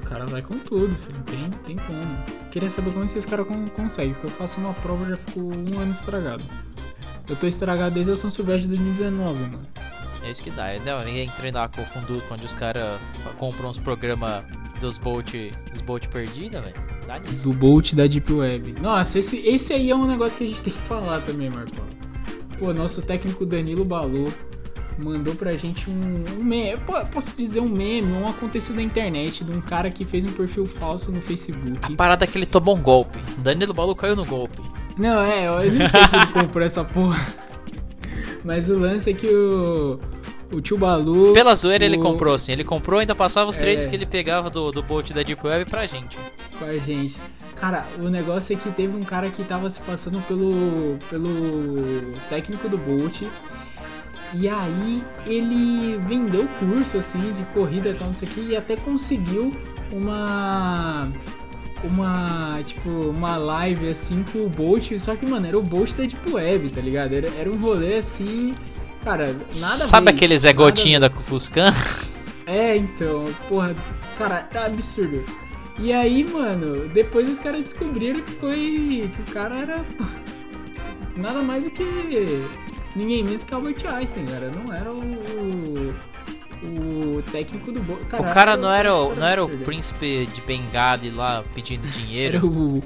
O 0.01 0.07
cara 0.07 0.27
vai 0.27 0.43
com 0.43 0.59
tudo, 0.59 0.95
filho. 0.97 1.23
Tem, 1.23 1.51
tem 1.67 1.77
como. 1.77 2.40
Queria 2.51 2.69
saber 2.69 2.93
como 2.93 3.05
esses 3.05 3.25
caras 3.25 3.47
con 3.47 3.69
conseguem, 3.69 4.13
porque 4.13 4.27
eu 4.27 4.31
faço 4.31 4.61
uma 4.61 4.75
prova 4.75 5.07
e 5.07 5.11
já 5.11 5.17
fico 5.17 5.41
um 5.41 5.81
ano 5.81 5.93
estragado. 5.93 6.43
Eu 7.29 7.37
tô 7.37 7.47
estragado 7.47 7.95
desde 7.95 8.13
a 8.13 8.17
São 8.17 8.31
Silvestre 8.31 8.69
de 8.69 8.77
2019, 8.77 9.39
mano. 9.39 9.67
É 10.23 10.31
isso 10.31 10.43
que 10.43 10.51
dá. 10.51 10.65
Ainda 10.65 11.03
vem 11.05 11.29
treinar 11.31 11.71
com 11.71 11.81
o 11.81 12.35
onde 12.35 12.45
os 12.45 12.55
caras 12.55 13.01
compram 13.39 13.71
os 13.71 13.79
programas 13.79 14.45
dos 14.81 14.99
Bolt, 14.99 15.33
dos 15.71 15.81
Bolt 15.81 16.09
perdidos, 16.09 16.61
velho. 16.61 16.75
Dá 17.07 17.19
nisso. 17.19 17.49
Do 17.49 17.57
Bolt 17.57 17.95
da 17.95 18.07
Deep 18.07 18.33
Web. 18.33 18.75
Nossa, 18.81 19.19
esse, 19.19 19.39
esse 19.47 19.73
aí 19.73 19.91
é 19.91 19.95
um 19.95 20.07
negócio 20.07 20.37
que 20.37 20.45
a 20.45 20.47
gente 20.47 20.63
tem 20.63 20.73
que 20.73 20.79
falar 20.81 21.21
também, 21.21 21.49
Marcão. 21.49 21.85
Pô, 22.59 22.75
nosso 22.75 23.01
técnico 23.01 23.47
Danilo 23.47 23.85
Balu 23.85 24.33
mandou 25.03 25.35
pra 25.35 25.53
gente 25.53 25.89
um, 25.91 26.39
um 26.41 26.45
meme. 26.45 26.79
Posso 27.13 27.37
dizer 27.37 27.61
um 27.61 27.69
meme, 27.69 28.13
um 28.13 28.29
acontecido 28.29 28.77
na 28.77 28.83
internet 28.83 29.43
de 29.45 29.57
um 29.57 29.61
cara 29.61 29.91
que 29.91 30.05
fez 30.05 30.25
um 30.25 30.33
perfil 30.33 30.67
falso 30.67 31.11
no 31.13 31.21
Facebook. 31.21 31.93
A 31.93 31.97
parada 31.97 32.25
é 32.25 32.27
que 32.27 32.37
ele 32.39 32.47
tomou 32.47 32.77
um 32.77 32.83
golpe. 32.83 33.19
Danilo 33.39 33.73
Balu 33.75 33.95
caiu 33.95 34.15
no 34.17 34.25
golpe. 34.25 34.61
Não, 34.99 35.23
é, 35.23 35.47
eu 35.47 35.73
não 35.73 35.87
sei 35.89 36.07
se 36.07 36.17
ele 36.17 36.27
comprou 36.27 36.65
essa 36.65 36.85
porra. 36.85 37.19
Mas 38.45 38.69
o 38.69 38.79
lance 38.79 39.11
é 39.11 39.15
que 39.15 39.27
o. 39.27 39.99
O 40.53 40.61
tio 40.61 40.77
Balu. 40.77 41.33
Pela 41.33 41.55
zoeira 41.55 41.85
ele 41.85 41.97
o- 41.97 42.01
comprou, 42.01 42.35
assim. 42.35 42.51
Ele 42.51 42.65
comprou 42.65 42.99
e 42.99 43.03
ainda 43.03 43.15
passava 43.15 43.49
os 43.49 43.57
É. 43.59 43.61
trades 43.63 43.87
que 43.87 43.95
ele 43.95 44.05
pegava 44.05 44.51
do, 44.51 44.73
do 44.73 44.83
Bolt 44.83 45.13
da 45.13 45.23
Deep 45.23 45.47
Web 45.47 45.71
pra 45.71 45.87
gente. 45.87 46.19
com 46.59 46.65
a 46.65 46.77
gente. 46.77 47.17
Cara, 47.55 47.87
o 48.01 48.09
negócio 48.09 48.55
é 48.55 48.59
que 48.59 48.69
teve 48.71 48.97
um 48.97 49.05
cara 49.05 49.31
que 49.31 49.45
tava 49.45 49.71
se 49.71 49.79
passando 49.81 50.21
pelo, 50.27 50.99
pelo 51.09 52.15
técnico 52.29 52.69
do 52.69 52.77
Bolt. 52.77 53.23
E 54.33 54.49
aí 54.49 55.03
ele 55.27 55.99
vendeu 56.07 56.49
curso 56.59 56.99
assim 56.99 57.33
de 57.33 57.43
corrida 57.53 57.91
e 57.91 57.95
tal, 57.95 58.09
não 58.09 58.17
sei 58.17 58.29
o 58.29 58.31
que, 58.31 58.41
e 58.41 58.57
até 58.57 58.77
conseguiu 58.77 59.53
uma. 59.93 61.09
Uma, 61.83 62.61
tipo, 62.67 62.91
uma 62.91 63.39
live 63.39 63.89
assim 63.89 64.23
com 64.31 64.41
o 64.41 64.51
Bolt, 64.51 64.93
só 64.99 65.17
que, 65.17 65.25
mano, 65.25 65.47
era 65.47 65.59
o 65.59 65.63
Bolt 65.63 65.95
da 65.95 66.05
Deep 66.05 66.31
Web, 66.31 66.69
tá 66.69 66.81
ligado? 66.83 67.15
Era, 67.15 67.29
era 67.39 67.51
um 67.51 67.57
rolê 67.57 67.97
assim, 67.97 68.55
cara, 69.03 69.29
nada 69.29 69.47
Sabe 69.51 70.05
ver 70.05 70.13
aquele 70.13 70.35
isso, 70.35 70.43
Zé 70.43 70.53
Gotinha 70.53 71.01
da 71.01 71.09
Fuscan? 71.09 71.73
é, 72.47 72.77
então, 72.77 73.25
porra, 73.49 73.75
cara, 74.19 74.41
tá 74.41 74.67
absurdo. 74.67 75.25
E 75.79 75.91
aí, 75.95 76.23
mano, 76.23 76.87
depois 76.89 77.33
os 77.33 77.39
caras 77.39 77.65
descobriram 77.65 78.21
que 78.21 78.33
foi. 78.33 79.11
que 79.17 79.31
o 79.31 79.33
cara 79.33 79.57
era. 79.57 79.81
nada 81.17 81.41
mais 81.41 81.65
do 81.65 81.71
que. 81.71 82.45
Ninguém 82.97 83.23
menos 83.25 83.45
que 83.45 83.55
Albert 83.55 83.77
Einstein, 83.87 84.27
cara. 84.27 84.51
Não 84.51 84.73
era 84.73 84.91
o. 84.93 85.95
o 86.63 87.23
técnico 87.33 87.73
do. 87.73 87.81
O 87.81 88.25
cara 88.35 88.57
não 88.57 88.71
era, 88.73 88.95
o- 88.95 89.15
não 89.15 89.27
era 89.27 89.45
o 89.45 89.49
príncipe 89.49 90.27
de 90.27 90.41
Bengali 90.43 91.11
lá 91.11 91.43
pedindo 91.55 91.87
Era 91.87 91.93
dinheiro. 91.97 92.47
o, 92.47 92.79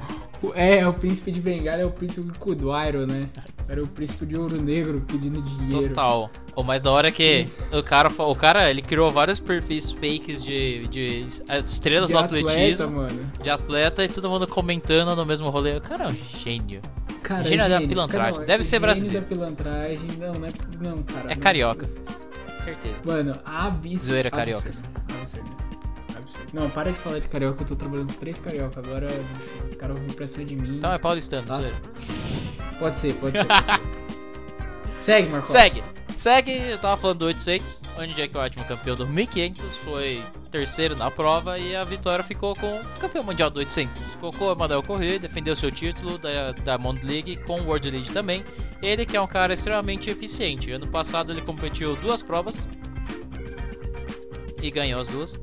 o- 0.47 0.53
É, 0.55 0.87
o 0.87 0.93
príncipe 0.93 1.33
de 1.33 1.41
Bengala 1.41 1.79
é 1.83 1.87
o 1.87 1.91
príncipe 1.91 2.31
de 2.31 2.39
Kuduairo, 2.39 3.07
né? 3.07 3.29
Era 3.67 3.83
o 3.83 3.87
príncipe 3.89 4.27
de 4.27 4.39
Ouro 4.39 4.61
Negro 4.61 5.03
pedindo 5.09 5.41
dinheiro. 5.41 5.89
Total. 5.89 6.31
O 6.55 6.63
mais 6.63 6.83
da 6.83 6.91
hora 6.93 7.09
é 7.09 7.11
que 7.11 7.41
Isso. 7.41 7.59
o 7.73 7.83
cara, 7.83 8.11
o 8.17 8.37
cara, 8.37 8.69
ele 8.71 8.83
criou 8.83 9.11
vários 9.11 9.41
perfis 9.41 9.91
fakes 9.91 10.45
de, 10.45 10.87
de 10.89 11.25
estrelas 11.65 12.09
De 12.11 12.13
do 12.15 12.19
atleta, 12.19 12.49
atletismo, 12.51 12.91
mano. 12.91 13.33
de 13.43 13.49
atleta 13.51 14.05
e 14.05 14.09
todo 14.09 14.29
mundo 14.29 14.47
comentando 14.47 15.17
no 15.17 15.25
mesmo 15.25 15.49
rolê. 15.49 15.79
O 15.79 15.81
cara 15.81 16.05
é 16.05 16.09
um 16.09 16.15
gênio. 16.39 16.83
Cara, 17.25 17.43
Gênio 17.43 17.59
da 17.69 17.75
gênio. 17.75 17.89
pilantragem. 17.89 18.35
Cara, 18.35 18.47
Deve 18.47 18.63
ser 18.65 18.71
gênio 18.71 18.81
brasileiro. 18.83 19.21
da 19.23 19.27
pilantragem. 19.27 20.09
Não, 20.19 20.33
não 20.35 20.47
é. 20.47 20.51
Não, 20.81 21.03
cara. 21.03 21.33
É 21.33 21.35
não- 21.35 21.43
carioca. 21.43 21.89
Certeza. 22.63 22.95
Mano, 23.05 23.33
absurdo. 23.45 23.99
Zoeira 23.99 24.31
cariocas. 24.31 24.83
Absurdo. 25.21 25.51
Absurdo. 26.17 26.47
Não, 26.53 26.71
para 26.71 26.93
de 26.93 26.99
falar 26.99 27.19
de 27.19 27.27
carioca, 27.29 27.63
eu 27.63 27.67
tô 27.67 27.75
trabalhando 27.77 28.13
com 28.13 28.21
três 28.21 28.39
carioca. 28.39 28.79
Agora 28.81 29.09
os 29.69 29.75
caras 29.75 29.99
vão 29.99 30.07
vir 30.07 30.15
pra 30.15 30.27
cima 30.27 30.45
de 30.45 30.55
mim. 30.57 30.77
Então 30.77 30.93
é 30.93 30.99
paulistano, 30.99 31.47
Tá. 31.47 31.57
zoeira. 31.57 31.77
Pode 32.79 32.99
ser, 32.99 33.15
pode 33.15 33.33
ser. 33.39 33.45
Pode 33.45 33.65
ser. 33.67 33.81
Segue, 35.01 35.29
Marcos. 35.29 35.51
Segue. 35.51 35.83
Segue, 36.17 36.53
eu 36.71 36.79
tava 36.79 36.97
falando 37.01 37.19
do 37.19 37.25
800, 37.27 37.83
onde 37.99 38.15
Jack 38.15 38.37
Whiteman, 38.37 38.67
campeão 38.67 38.97
do 38.97 39.07
1500, 39.09 39.77
foi 39.79 40.23
terceiro 40.55 40.95
na 40.95 41.11
prova 41.11 41.59
e 41.59 41.75
a 41.75 41.83
vitória 41.83 42.23
ficou 42.23 42.55
com 42.55 42.79
o 42.79 42.85
campeão 43.01 43.25
mundial 43.25 43.51
do 43.51 43.59
800. 43.59 44.15
Colocou 44.15 44.47
o 44.47 44.51
Amadeu 44.53 44.81
Corrêa, 44.85 45.19
defendeu 45.19 45.57
seu 45.57 45.69
título 45.69 46.17
da, 46.17 46.53
da 46.53 46.79
Mond 46.79 47.05
League 47.05 47.35
com 47.45 47.61
o 47.61 47.65
World 47.65 47.91
League 47.91 48.13
também. 48.13 48.45
Ele 48.81 49.05
que 49.05 49.17
é 49.17 49.21
um 49.21 49.27
cara 49.27 49.53
extremamente 49.53 50.11
eficiente. 50.11 50.71
Ano 50.71 50.87
passado 50.87 51.33
ele 51.33 51.41
competiu 51.41 51.97
duas 51.97 52.23
provas 52.23 52.69
e 54.63 54.71
ganhou 54.71 55.01
as 55.01 55.09
duas. 55.09 55.41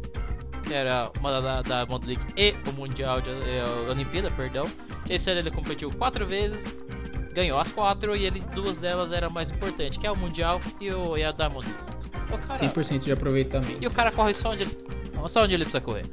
Era 0.71 1.11
uma 1.19 1.41
da, 1.41 1.61
da 1.61 1.85
Mond 1.85 2.07
League 2.07 2.25
e 2.37 2.55
o 2.69 2.71
Mundial 2.71 3.19
de 3.19 3.31
eh, 3.31 3.65
a 3.87 3.91
Olimpíada, 3.91 4.31
perdão. 4.31 4.65
Esse 5.09 5.29
ano 5.29 5.41
ele 5.41 5.51
competiu 5.51 5.91
quatro 5.91 6.25
vezes, 6.25 6.73
ganhou 7.33 7.59
as 7.59 7.69
quatro 7.69 8.15
e 8.15 8.25
ele 8.25 8.39
duas 8.55 8.77
delas 8.77 9.11
era 9.11 9.29
mais 9.29 9.49
importante, 9.49 9.99
que 9.99 10.07
é 10.07 10.11
o 10.11 10.15
Mundial 10.15 10.61
e, 10.79 10.89
o, 10.89 11.17
e 11.17 11.23
a 11.25 11.33
Diamond 11.33 11.67
League. 11.67 11.91
O 12.31 12.37
cara, 12.37 12.59
100% 12.59 13.03
de 13.03 13.11
aproveitamento. 13.11 13.83
e 13.83 13.85
o 13.85 13.91
cara 13.91 14.09
corre 14.09 14.33
só 14.33 14.51
onde 14.51 14.63
ele, 14.63 14.90
só 15.27 15.43
onde 15.43 15.53
ele 15.53 15.63
precisa 15.63 15.81
correr. 15.81 16.05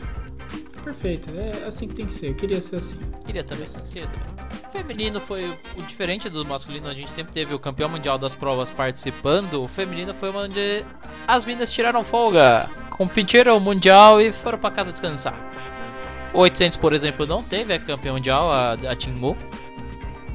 Perfeito, 0.85 1.29
é 1.37 1.67
assim 1.67 1.89
que 1.89 1.95
tem 1.95 2.07
que 2.07 2.13
ser. 2.13 2.29
Eu 2.29 2.35
queria 2.35 2.61
ser 2.61 2.77
assim. 2.77 2.97
Queria 3.27 3.45
também, 3.45 3.67
queria 3.67 4.09
também. 4.09 4.49
O 4.69 4.71
feminino 4.71 5.21
foi 5.21 5.49
o 5.77 5.83
diferente 5.83 6.29
do 6.29 6.45
masculino, 6.45 6.89
a 6.89 6.95
gente 6.95 7.11
sempre 7.11 7.33
teve 7.33 7.55
o 7.55 7.59
campeão 7.59 7.89
mundial 7.89 8.19
das 8.19 8.35
provas 8.35 8.71
participando. 8.71 9.63
O 9.63 9.69
feminino 9.69 10.15
foi 10.15 10.31
onde 10.31 10.85
as 11.27 11.45
minas 11.45 11.71
tiraram 11.71 12.05
folga, 12.05 12.71
competiram 12.91 13.57
o 13.57 13.61
mundial 13.61 14.21
e 14.21 14.31
foram 14.33 14.59
pra 14.59 14.71
casa 14.71 14.93
descansar. 14.93 15.35
O 16.33 16.41
800, 16.41 16.77
por 16.77 16.93
exemplo, 16.93 17.27
não 17.27 17.43
teve 17.43 17.73
a 17.73 17.79
campeã 17.79 18.13
mundial, 18.13 18.51
a, 18.53 18.73
a. 18.73 18.97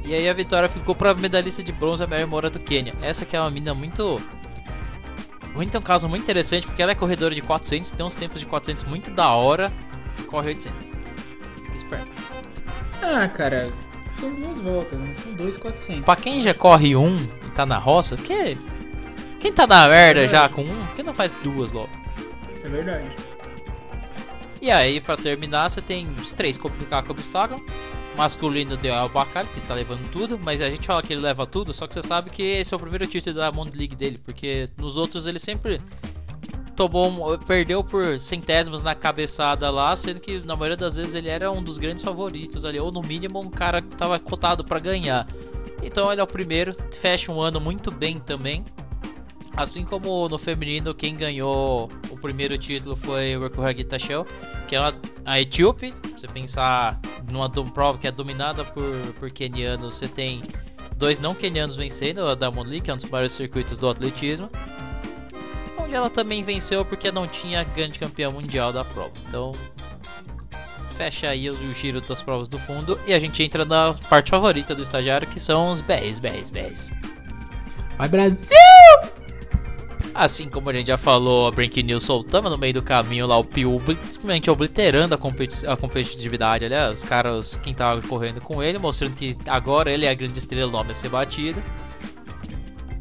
E 0.06 0.14
aí 0.14 0.28
a 0.28 0.34
vitória 0.34 0.68
ficou 0.68 0.94
pra 0.94 1.14
medalhista 1.14 1.64
de 1.64 1.72
bronze, 1.72 2.04
a 2.04 2.08
Mary 2.08 2.26
Moura 2.26 2.50
do 2.50 2.60
Quênia. 2.60 2.94
Essa 3.02 3.26
que 3.26 3.36
é 3.36 3.40
uma 3.40 3.50
mina 3.50 3.74
muito. 3.74 4.22
Muito 5.54 5.78
um 5.78 5.82
caso 5.82 6.10
muito 6.10 6.24
interessante, 6.24 6.66
porque 6.66 6.82
ela 6.82 6.92
é 6.92 6.96
corredora 6.96 7.34
de 7.34 7.42
400, 7.42 7.92
tem 7.92 8.06
uns 8.06 8.16
tempos 8.16 8.40
de 8.40 8.46
400 8.46 8.84
muito 8.86 9.12
da 9.12 9.30
hora, 9.30 9.72
corre 10.28 10.50
800. 10.50 10.80
Esperto. 11.76 12.08
Ah, 13.02 13.28
cara, 13.28 13.72
são 14.12 14.34
duas 14.34 14.60
voltas, 14.60 15.00
né? 15.00 15.14
São 15.14 15.34
dois 15.34 15.58
400. 15.58 16.06
Pra 16.06 16.16
quem 16.16 16.42
já 16.42 16.54
corre 16.54 16.96
um 16.96 17.18
e 17.18 17.50
tá 17.56 17.66
na 17.66 17.78
roça, 17.78 18.18
que... 18.18 18.58
quem 19.40 19.54
tá 19.54 19.68
na 19.68 19.88
merda 19.88 20.28
já 20.28 20.50
com 20.50 20.62
um, 20.62 20.86
por 20.88 20.96
que 20.96 21.04
não 21.04 21.14
faz 21.14 21.36
duas 21.36 21.72
logo? 21.72 21.90
É 22.64 22.70
verdade. 22.70 23.06
E 24.62 24.72
aí, 24.72 25.02
pra 25.02 25.18
terminar, 25.18 25.70
você 25.70 25.82
tem 25.82 26.08
os 26.24 26.32
três 26.32 26.58
complicar 26.58 27.04
com 27.04 27.12
obstáculo. 27.12 27.62
Masculino 28.16 28.78
deu 28.78 28.94
ao 28.94 29.10
Bacar, 29.10 29.46
que 29.46 29.62
tá 29.62 29.74
levando 29.74 30.10
tudo, 30.12 30.40
mas 30.40 30.62
a 30.62 30.70
gente 30.70 30.86
fala 30.86 31.02
que 31.02 31.14
ele 31.14 31.22
leva 31.22 31.46
tudo, 31.46 31.74
só 31.74 31.88
que 31.88 31.94
você 31.94 32.02
sabe 32.02 32.30
que 32.30 32.44
esse 32.44 32.74
é 32.74 32.78
o 32.78 32.80
primeiro 32.80 33.08
título 33.08 33.36
da 33.36 33.52
Monde 33.52 33.78
League 33.78 33.96
dele, 33.96 34.20
porque 34.24 34.70
nos 34.78 34.98
outros 34.98 35.26
ele 35.26 35.40
sempre 35.40 35.82
tomou, 36.76 37.38
perdeu 37.40 37.84
por 37.84 38.20
centésimos 38.20 38.84
na 38.84 38.96
cabeçada 38.96 39.70
lá, 39.70 39.96
sendo 39.96 40.20
que 40.20 40.40
na 40.46 40.56
maioria 40.56 40.78
das 40.78 40.96
vezes 40.96 41.16
ele 41.16 41.30
era 41.30 41.52
um 41.52 41.62
dos 41.62 41.78
grandes 41.78 42.04
favoritos 42.04 42.66
ali, 42.66 42.80
ou 42.80 42.92
no 42.92 43.02
mínimo 43.02 43.40
um 43.40 43.50
cara 43.50 43.82
que 43.82 43.96
tava 43.96 44.20
cotado 44.20 44.64
para 44.64 44.80
ganhar. 44.80 45.28
Então 45.82 46.12
ele 46.12 46.22
é 46.22 46.24
o 46.24 46.28
primeiro, 46.28 46.76
fecha 47.00 47.32
um 47.32 47.42
ano 47.42 47.60
muito 47.60 47.92
bem 47.92 48.20
também. 48.20 48.64
Assim 49.56 49.86
como 49.86 50.28
no 50.28 50.38
feminino, 50.40 50.96
quem 50.96 51.16
ganhou 51.16 51.90
o 52.10 52.18
primeiro 52.18 52.58
título 52.58 52.96
foi 52.96 53.36
o 53.38 53.42
Rekuhagi 53.42 53.84
Tashel, 53.84 54.26
que 54.68 54.76
é 54.76 54.94
a 55.26 55.40
etíope. 55.40 55.94
Você 56.18 56.28
pensar 56.28 57.00
numa 57.32 57.50
prova 57.50 57.98
que 57.98 58.08
é 58.08 58.12
dominada 58.12 58.64
por, 58.66 58.84
por 59.20 59.30
kenianos, 59.30 59.96
você 59.96 60.08
tem 60.08 60.42
dois 60.98 61.20
não 61.20 61.36
kenianos 61.36 61.76
vencendo, 61.76 62.28
a 62.28 62.34
Diamond 62.34 62.70
League, 62.70 62.86
que 62.86 62.92
é 62.92 62.94
um 62.94 62.98
dos 62.98 63.10
maiores 63.10 63.32
circuitos 63.32 63.78
do 63.78 63.88
atletismo. 63.88 64.50
Onde 65.78 65.94
ela 65.94 66.10
também 66.10 66.42
venceu 66.42 66.84
porque 66.84 67.12
não 67.12 67.28
tinha 67.28 67.64
grande 67.64 68.00
campeão 68.00 68.32
mundial 68.32 68.74
da 68.74 68.84
prova. 68.84 69.14
Então, 69.28 69.56
fecha 70.96 71.30
aí 71.30 71.48
o 71.50 71.74
giro 71.74 72.02
das 72.02 72.24
provas 72.24 72.48
do 72.48 72.58
fundo 72.58 73.00
e 73.06 73.14
a 73.14 73.20
gente 73.20 73.44
entra 73.44 73.66
na 73.66 73.94
parte 74.10 74.32
favorita 74.32 74.74
do 74.74 74.82
estagiário, 74.82 75.28
que 75.28 75.40
são 75.40 75.70
os 75.70 75.82
BRs, 75.82 76.18
BRs, 76.18 76.50
BRs. 76.50 76.92
Vai 77.98 78.10
Brasil! 78.10 78.58
Assim 80.14 80.48
como 80.48 80.70
a 80.70 80.74
gente 80.74 80.88
já 80.88 80.98
falou, 80.98 81.48
a 81.48 81.52
Brink 81.52 81.82
News 81.82 82.04
soltando 82.04 82.48
no 82.48 82.58
meio 82.58 82.76
do 82.76 82.84
caminho 82.84 83.26
lá 83.26 83.38
o 83.38 83.44
Piu, 83.44 83.82
simplesmente 84.12 84.50
obliterando 84.50 85.16
a, 85.16 85.18
competi 85.18 85.66
a 85.66 85.76
competitividade 85.76 86.66
ali, 86.66 86.94
os 86.94 87.04
caras, 87.04 87.56
quem 87.64 87.74
tava 87.74 88.00
correndo 88.04 88.40
com 88.40 88.62
ele, 88.62 88.78
mostrando 88.78 89.16
que 89.16 89.36
agora 89.48 89.92
ele 89.92 90.06
é 90.06 90.10
a 90.10 90.14
grande 90.14 90.38
estrela, 90.38 90.68
o 90.68 90.72
nome 90.72 90.92
a 90.92 90.94
ser 90.94 91.10
batido. 91.10 91.62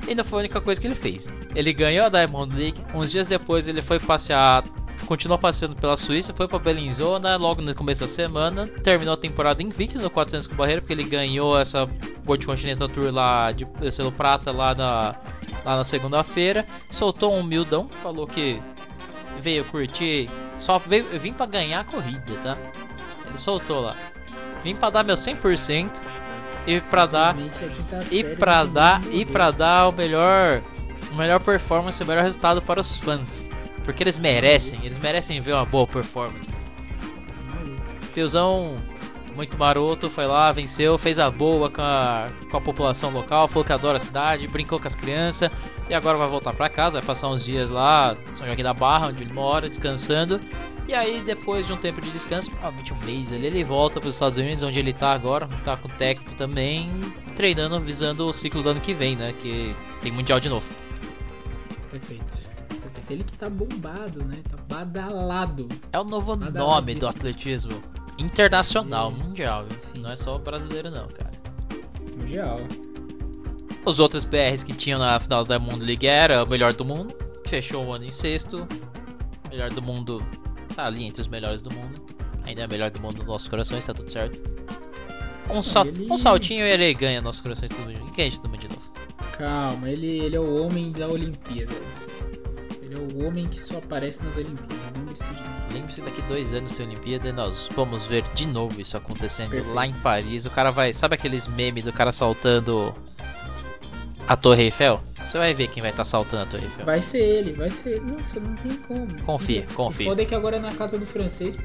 E 0.09 0.15
não 0.15 0.25
foi 0.25 0.39
a 0.39 0.41
única 0.41 0.61
coisa 0.61 0.81
que 0.81 0.87
ele 0.87 0.95
fez. 0.95 1.33
Ele 1.55 1.73
ganhou 1.73 2.07
a 2.07 2.09
Diamond 2.09 2.57
League, 2.57 2.81
uns 2.95 3.11
dias 3.11 3.29
depois 3.29 3.69
ele 3.69 3.83
foi 3.83 4.01
passear, 4.01 4.65
continuou 5.07 5.39
passeando 5.39 5.77
pela 5.77 5.97
Suíça, 5.97 6.33
foi 6.33 6.49
para 6.49 6.59
Bellinzona 6.59 7.37
logo 7.37 7.61
no 7.61 7.75
começo 7.75 8.01
da 8.01 8.09
semana, 8.09 8.67
terminou 8.67 9.13
a 9.15 9.19
temporada 9.19 9.63
invicto 9.63 10.01
no 10.01 10.09
400 10.09 10.47
com 10.49 10.57
barreira, 10.57 10.81
porque 10.81 10.95
ele 10.95 11.05
ganhou 11.05 11.59
essa 11.61 11.87
World 12.27 12.47
Continental 12.47 12.89
Tour 12.89 13.13
lá 13.13 13.53
de 13.53 13.67
selo 13.91 14.11
prata 14.11 14.51
lá 14.51 14.75
na 14.75 15.15
lá 15.65 15.77
na 15.77 15.85
segunda-feira, 15.85 16.67
soltou 16.91 17.35
um 17.35 17.43
mildão, 17.43 17.89
falou 18.03 18.27
que 18.27 18.61
veio 19.39 19.65
curtir, 19.65 20.31
só 20.59 20.79
veio, 20.79 21.05
vim 21.19 21.33
para 21.33 21.47
ganhar 21.47 21.81
a 21.81 21.85
corrida, 21.85 22.37
tá? 22.43 22.57
Ele 23.27 23.39
soltou 23.39 23.81
lá. 23.81 23.97
Vim 24.63 24.77
para 24.77 24.91
dar 24.91 25.05
meu 25.05 25.17
100% 25.17 25.91
e 26.67 26.81
para 26.81 27.07
dar 27.07 27.37
e 28.11 28.23
para 28.23 28.65
dar 28.65 29.03
e 29.11 29.25
para 29.25 29.51
dar 29.51 29.89
o 29.89 29.93
melhor 29.93 30.63
o 31.11 31.15
melhor 31.15 31.41
performance, 31.41 32.03
o 32.03 32.07
melhor 32.07 32.23
resultado 32.23 32.63
para 32.63 32.81
os 32.81 32.99
fãs, 32.99 33.47
porque 33.85 34.03
eles 34.03 34.17
merecem, 34.17 34.79
eles 34.83 34.99
merecem 34.99 35.41
ver 35.41 35.53
uma 35.53 35.65
boa 35.65 35.87
performance. 35.87 36.53
Piozão 38.15 38.77
muito 39.35 39.57
maroto, 39.57 40.11
foi 40.11 40.27
lá, 40.27 40.53
venceu, 40.53 40.97
fez 40.99 41.19
a 41.19 41.31
boa 41.31 41.71
com 41.71 41.83
a, 41.83 42.29
com 42.51 42.57
a 42.57 42.61
população 42.61 43.11
local, 43.11 43.49
falou 43.49 43.65
que 43.65 43.73
adora 43.73 43.97
a 43.97 44.01
cidade, 44.01 44.47
brincou 44.49 44.79
com 44.79 44.87
as 44.87 44.95
crianças 44.95 45.51
e 45.89 45.95
agora 45.95 46.17
vai 46.19 46.29
voltar 46.29 46.53
para 46.53 46.69
casa, 46.69 46.99
vai 46.99 47.07
passar 47.07 47.29
uns 47.29 47.45
dias 47.45 47.71
lá, 47.71 48.17
São 48.37 48.47
Joaquim 48.47 48.63
da 48.63 48.75
Barra, 48.75 49.09
onde 49.09 49.23
ele 49.23 49.33
mora, 49.33 49.69
descansando. 49.69 50.41
E 50.89 50.95
aí, 50.95 51.23
depois 51.25 51.67
de 51.67 51.73
um 51.73 51.77
tempo 51.77 52.01
de 52.01 52.11
descanso, 52.11 52.51
provavelmente 52.51 52.93
um 52.93 53.07
mês 53.07 53.33
ali, 53.33 53.47
ele 53.47 53.63
volta 53.63 54.01
para 54.01 54.09
os 54.09 54.17
Estados 54.17 54.37
Unidos, 54.37 54.63
onde 54.63 54.79
ele 54.79 54.91
está 54.91 55.13
agora, 55.13 55.49
tá 55.65 55.77
com 55.77 55.89
o 55.89 55.91
técnico 55.93 56.35
também, 56.37 56.91
treinando, 57.37 57.79
visando 57.81 58.27
o 58.27 58.33
ciclo 58.33 58.63
do 58.63 58.71
ano 58.71 58.81
que 58.81 58.93
vem, 58.93 59.15
né? 59.15 59.33
Que 59.41 59.75
tem 60.03 60.11
Mundial 60.11 60.41
de 60.41 60.49
novo. 60.49 60.67
Perfeito. 61.91 62.25
Perfeito. 62.69 63.13
Ele 63.13 63.25
que 63.25 63.37
tá 63.39 63.49
bombado, 63.49 64.25
né? 64.25 64.37
Tá 64.51 64.57
badalado. 64.69 65.69
É 65.93 66.01
o 66.01 66.05
novo 66.05 66.35
nome 66.35 66.95
do 66.95 67.07
atletismo. 67.07 67.83
Internacional, 68.23 69.11
mundial, 69.11 69.67
Sim. 69.79 70.01
não 70.01 70.11
é 70.11 70.17
só 70.17 70.39
brasileiro 70.39 70.91
não, 70.91 71.09
cara. 71.09 71.33
Mundial. 72.17 72.61
Os 73.85 73.99
outros 73.99 74.25
BRs 74.25 74.63
que 74.63 74.73
tinham 74.73 74.99
na 75.01 75.19
final 75.19 75.43
da 75.43 75.59
Mundo 75.59 75.85
League 75.85 76.07
era 76.07 76.45
o 76.45 76.49
melhor 76.49 76.73
do 76.73 76.85
mundo, 76.85 77.15
fechou 77.47 77.85
o 77.85 77.93
ano 77.93 78.05
em 78.05 78.11
sexto. 78.11 78.67
Melhor 79.51 79.71
do 79.71 79.83
mundo 79.83 80.25
tá 80.75 80.87
ali 80.87 81.05
entre 81.05 81.21
os 81.21 81.27
melhores 81.27 81.61
do 81.61 81.73
mundo. 81.75 82.01
Ainda 82.45 82.63
é 82.63 82.69
melhor 82.69 82.91
do 82.91 83.01
mundo 83.01 83.19
nos 83.19 83.27
nossos 83.27 83.49
corações, 83.49 83.85
tá 83.85 83.93
tudo 83.93 84.11
certo. 84.11 84.41
Um, 85.51 85.63
sal 85.63 85.85
ele... 85.85 86.07
um 86.11 86.17
saltinho 86.17 86.65
e 86.65 86.71
ele 86.71 86.95
ganha 86.95 87.21
nossos 87.21 87.41
corações 87.41 87.71
tudo. 87.73 87.91
E 87.91 88.11
quem 88.13 88.27
a 88.27 88.31
gente 88.31 88.41
toma 88.41 88.57
de 88.57 88.69
novo? 88.69 88.93
Calma, 89.37 89.91
ele, 89.91 90.21
ele 90.21 90.37
é 90.37 90.41
o 90.41 90.63
homem 90.65 90.93
da 90.93 91.09
Olimpíada. 91.09 91.75
Ele 92.83 92.95
é 92.95 92.99
o 92.99 93.27
homem 93.27 93.49
que 93.49 93.61
só 93.61 93.79
aparece 93.79 94.25
nas 94.25 94.37
Olimpíadas. 94.37 94.79
Lembre-se 94.97 95.31
disso. 95.31 95.62
Lembre-se 95.73 96.03
daqui 96.03 96.21
dois 96.23 96.53
anos 96.53 96.73
tem 96.73 96.87
Olimpíada 96.87 97.29
e 97.29 97.33
nós 97.33 97.69
vamos 97.75 98.05
ver 98.05 98.23
de 98.35 98.47
novo 98.47 98.81
isso 98.81 98.97
acontecendo 98.97 99.51
Perfeito. 99.51 99.75
lá 99.75 99.87
em 99.87 99.93
Paris. 99.95 100.45
O 100.45 100.51
cara 100.51 100.71
vai. 100.71 100.93
Sabe 100.93 101.15
aqueles 101.15 101.47
memes 101.47 101.85
do 101.85 101.93
cara 101.93 102.13
saltando 102.13 102.95
a 104.27 104.37
Torre 104.37 104.65
Eiffel? 104.65 105.01
Você 105.25 105.39
vai 105.39 105.55
ver 105.55 105.69
quem 105.69 105.81
vai 105.81 105.91
estar 105.91 106.05
tá 106.05 106.09
saltando 106.09 106.43
a 106.43 106.47
Torre 106.47 106.65
Eiffel. 106.65 106.85
Vai 106.85 107.01
ser 107.01 107.19
ele, 107.19 107.53
vai 107.53 107.71
ser. 107.71 108.01
Nossa, 108.03 108.39
não 108.41 108.55
tem 108.57 108.73
como. 108.79 109.23
Confia, 109.23 109.67
confia. 109.75 110.07
Pode 110.07 110.27
que 110.27 110.35
agora 110.35 110.57
é 110.57 110.61
na 110.61 110.73
casa 110.73 110.99
do 110.99 111.07
francês. 111.07 111.57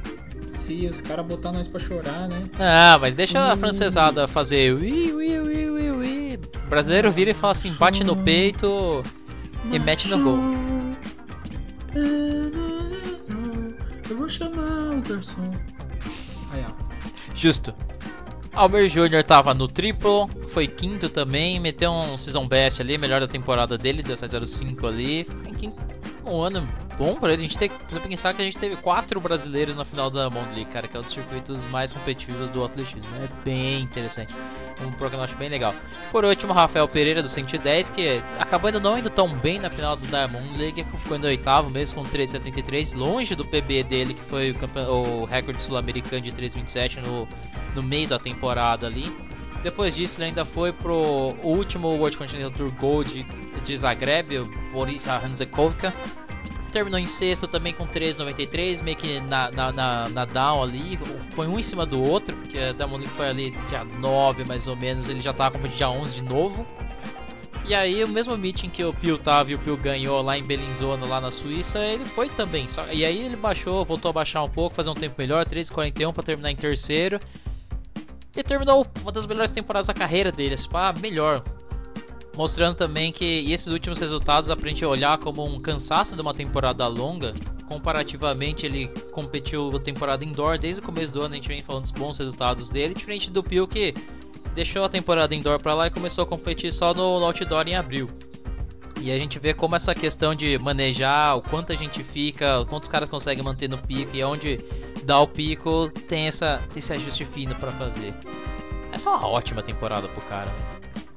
Se 0.51 0.87
os 0.87 1.01
caras 1.01 1.25
botar 1.25 1.51
nós 1.51 1.67
pra 1.67 1.79
chorar, 1.79 2.27
né? 2.27 2.41
Ah, 2.59 2.97
mas 2.99 3.13
deixa 3.13 3.51
a 3.51 3.57
francesada 3.57 4.27
fazer 4.27 4.73
ui, 4.73 5.11
ui, 5.11 5.39
ui, 5.39 5.69
ui, 5.69 5.91
ui. 5.91 6.39
O 6.65 6.69
brasileiro 6.69 7.11
vira 7.11 7.31
e 7.31 7.33
fala 7.33 7.51
assim, 7.51 7.71
bate 7.73 8.03
no 8.03 8.15
peito 8.15 9.03
e 9.71 9.79
mete 9.79 10.07
no 10.07 10.23
gol. 10.23 10.66
Aí, 16.51 16.65
ó. 16.67 17.35
Justo. 17.35 17.73
Albert 18.53 18.89
Jr. 18.89 19.23
tava 19.23 19.53
no 19.53 19.67
triplo, 19.67 20.27
foi 20.49 20.65
quinto 20.65 21.09
também, 21.09 21.59
meteu 21.59 21.91
um 21.91 22.17
season 22.17 22.47
best 22.47 22.81
ali, 22.81 22.97
melhor 22.97 23.21
da 23.21 23.27
temporada 23.27 23.77
dele, 23.77 24.01
1705 24.01 24.87
ali. 24.87 25.27
Um 26.27 26.41
ano 26.41 26.67
bom 26.97 27.15
pra 27.15 27.29
ele. 27.29 27.37
A 27.37 27.41
gente 27.41 27.57
tem 27.57 27.69
que 27.69 27.99
pensar 28.07 28.33
que 28.33 28.41
a 28.41 28.45
gente 28.45 28.57
teve 28.57 28.75
quatro 28.75 29.19
brasileiros 29.21 29.75
na 29.75 29.85
final 29.85 30.09
da 30.09 30.27
League, 30.27 30.65
cara, 30.65 30.87
que 30.87 30.97
é 30.97 30.99
um 30.99 31.03
dos 31.03 31.11
circuitos 31.11 31.65
mais 31.67 31.93
competitivos 31.93 32.51
do 32.51 32.63
atletismo. 32.63 33.03
É 33.23 33.29
bem 33.45 33.81
interessante. 33.81 34.33
Um 34.85 34.91
programa 34.91 35.23
acho 35.23 35.37
bem 35.37 35.49
legal. 35.49 35.73
Por 36.11 36.25
último, 36.25 36.53
Rafael 36.53 36.87
Pereira 36.87 37.21
do 37.23 37.29
110, 37.29 37.89
que 37.89 38.21
acabou 38.37 38.69
indo 38.69 38.79
não 38.79 38.97
indo 38.97 39.09
tão 39.09 39.29
bem 39.29 39.59
na 39.59 39.69
final 39.69 39.95
do 39.95 40.05
Diamond 40.05 40.55
League, 40.57 40.83
ficou 40.83 41.17
em 41.17 41.25
oitavo 41.25 41.69
mesmo 41.69 42.03
com 42.03 42.09
3,73, 42.09 42.95
longe 42.95 43.35
do 43.35 43.45
PB 43.45 43.83
dele, 43.83 44.13
que 44.13 44.23
foi 44.23 44.51
o, 44.51 44.91
o 44.91 45.25
recorde 45.25 45.61
sul-americano 45.61 46.21
de 46.21 46.31
3,27 46.31 47.01
no, 47.01 47.27
no 47.75 47.83
meio 47.83 48.07
da 48.07 48.19
temporada 48.19 48.85
ali. 48.85 49.11
Depois 49.63 49.95
disso, 49.95 50.19
ele 50.19 50.25
ainda 50.25 50.45
foi 50.45 50.71
pro 50.71 51.33
último 51.41 51.89
World 51.89 52.17
Continental 52.17 52.51
Tour 52.51 52.71
Gold 52.79 53.25
de 53.61 53.77
Zagreb, 53.77 54.39
o 54.39 54.45
Boris 54.71 55.07
Hanzekovka, 55.07 55.93
terminou 56.71 56.99
em 56.99 57.07
sexto 57.07 57.47
também 57.47 57.73
com 57.73 57.87
3,93, 57.87 58.83
meio 58.83 58.97
que 58.97 59.19
na, 59.21 59.49
na, 59.51 59.71
na, 59.71 60.09
na, 60.09 60.25
down 60.25 60.61
ali. 60.61 60.99
Foi 61.31 61.47
um 61.47 61.57
em 61.57 61.63
cima 61.63 61.85
do 61.85 62.01
outro, 62.01 62.35
porque 62.35 62.57
a 62.57 62.71
Diamond 62.73 63.07
foi 63.07 63.27
ali 63.27 63.51
dia 63.69 63.83
9 63.83 64.43
mais 64.43 64.67
ou 64.67 64.75
menos, 64.75 65.09
ele 65.09 65.21
já 65.21 65.33
tava 65.33 65.51
competindo 65.51 65.77
dia 65.77 65.89
11 65.89 66.15
de 66.15 66.23
novo. 66.23 66.65
E 67.67 67.75
aí, 67.75 68.01
o 68.01 68.07
mesmo 68.07 68.37
meeting 68.37 68.69
que 68.69 68.81
o 68.81 68.93
Pio 68.93 69.17
tava 69.17 69.51
e 69.51 69.55
o 69.55 69.59
Pio 69.59 69.75
ganhou 69.75 70.21
lá 70.21 70.37
em 70.37 70.43
Bellinzona, 70.43 71.05
lá 71.05 71.19
na 71.19 71.29
Suíça, 71.29 71.79
ele 71.79 72.05
foi 72.05 72.29
também. 72.29 72.65
E 72.93 73.03
aí 73.03 73.25
ele 73.25 73.35
baixou, 73.35 73.83
voltou 73.83 74.09
a 74.09 74.13
baixar 74.13 74.41
um 74.41 74.49
pouco, 74.49 74.73
fazer 74.73 74.89
um 74.89 74.93
tempo 74.93 75.15
melhor, 75.17 75.45
3,41 75.45 76.13
para 76.13 76.23
terminar 76.23 76.49
em 76.49 76.55
terceiro. 76.55 77.19
E 78.33 78.41
terminou 78.41 78.87
uma 79.01 79.11
das 79.11 79.25
melhores 79.25 79.51
temporadas 79.51 79.87
da 79.87 79.93
carreira 79.93 80.31
dele, 80.31 80.55
pá, 80.71 80.93
melhor 80.97 81.43
mostrando 82.37 82.75
também 82.75 83.11
que 83.11 83.51
esses 83.51 83.67
últimos 83.67 83.99
resultados 83.99 84.51
aprende 84.51 84.85
a 84.85 84.87
olhar 84.87 85.17
como 85.17 85.43
um 85.43 85.59
cansaço 85.59 86.15
de 86.15 86.21
uma 86.21 86.35
temporada 86.35 86.87
longa. 86.87 87.33
Comparativamente, 87.67 88.63
ele 88.63 88.87
competiu 89.11 89.75
a 89.75 89.79
temporada 89.79 90.23
indoor 90.23 90.59
desde 90.59 90.79
o 90.79 90.85
começo 90.85 91.11
do 91.11 91.21
ano, 91.23 91.33
a 91.33 91.37
gente 91.37 91.47
vem 91.47 91.63
falando 91.63 91.81
dos 91.81 91.91
bons 91.91 92.17
resultados 92.19 92.69
dele, 92.69 92.93
diferente 92.93 93.31
do 93.31 93.43
Pio 93.43 93.67
que 93.67 93.93
deixou 94.53 94.85
a 94.85 94.89
temporada 94.89 95.33
indoor 95.33 95.59
para 95.59 95.73
lá 95.73 95.87
e 95.87 95.89
começou 95.89 96.23
a 96.23 96.27
competir 96.27 96.71
só 96.71 96.93
no 96.93 97.25
outdoor 97.25 97.67
em 97.67 97.75
abril. 97.75 98.07
E 99.01 99.11
a 99.11 99.17
gente 99.17 99.39
vê 99.39 99.53
como 99.53 99.75
essa 99.75 99.93
questão 99.95 100.35
de 100.35 100.57
manejar 100.59 101.37
o 101.37 101.41
quanto 101.41 101.73
a 101.73 101.75
gente 101.75 102.03
fica, 102.03 102.65
quantos 102.69 102.87
caras 102.87 103.09
conseguem 103.09 103.43
manter 103.43 103.67
no 103.67 103.77
pico 103.79 104.15
e 104.15 104.23
onde 104.23 104.59
dá 105.03 105.19
o 105.19 105.27
pico, 105.27 105.89
tem, 106.07 106.27
essa, 106.27 106.61
tem 106.69 106.79
esse 106.79 106.93
ajuste 106.93 107.25
fino 107.25 107.55
para 107.55 107.71
fazer. 107.71 108.13
Essa 108.91 109.09
é 109.09 109.13
uma 109.13 109.27
ótima 109.27 109.61
temporada 109.61 110.07
pro 110.07 110.21
cara. 110.21 110.51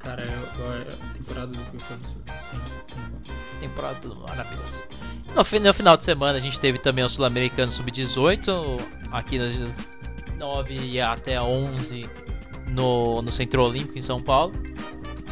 Cara, 0.01 0.25
eu, 0.25 0.93
a 0.93 1.13
temporada 1.15 1.47
do 1.49 1.59
Bill 1.71 1.81
foi 1.81 1.97
absurda. 1.97 2.33
Tem- 2.51 2.97
tem- 2.97 3.41
Temporada 3.61 4.09
maravilhosa. 4.15 4.89
No, 5.29 5.61
no 5.61 5.75
final 5.75 5.97
de 5.97 6.05
semana 6.05 6.39
a 6.39 6.41
gente 6.41 6.59
teve 6.59 6.79
também 6.79 7.05
o 7.05 7.09
Sul-Americano 7.09 7.71
Sub-18, 7.71 8.81
aqui 9.13 9.39
nas 9.39 9.63
9 10.39 10.75
e 10.75 10.99
até 11.01 11.41
11 11.41 12.09
no, 12.69 13.21
no 13.21 13.31
Centro 13.31 13.63
Olímpico 13.63 13.99
em 13.99 14.03
São 14.03 14.19
Paulo. 14.21 14.55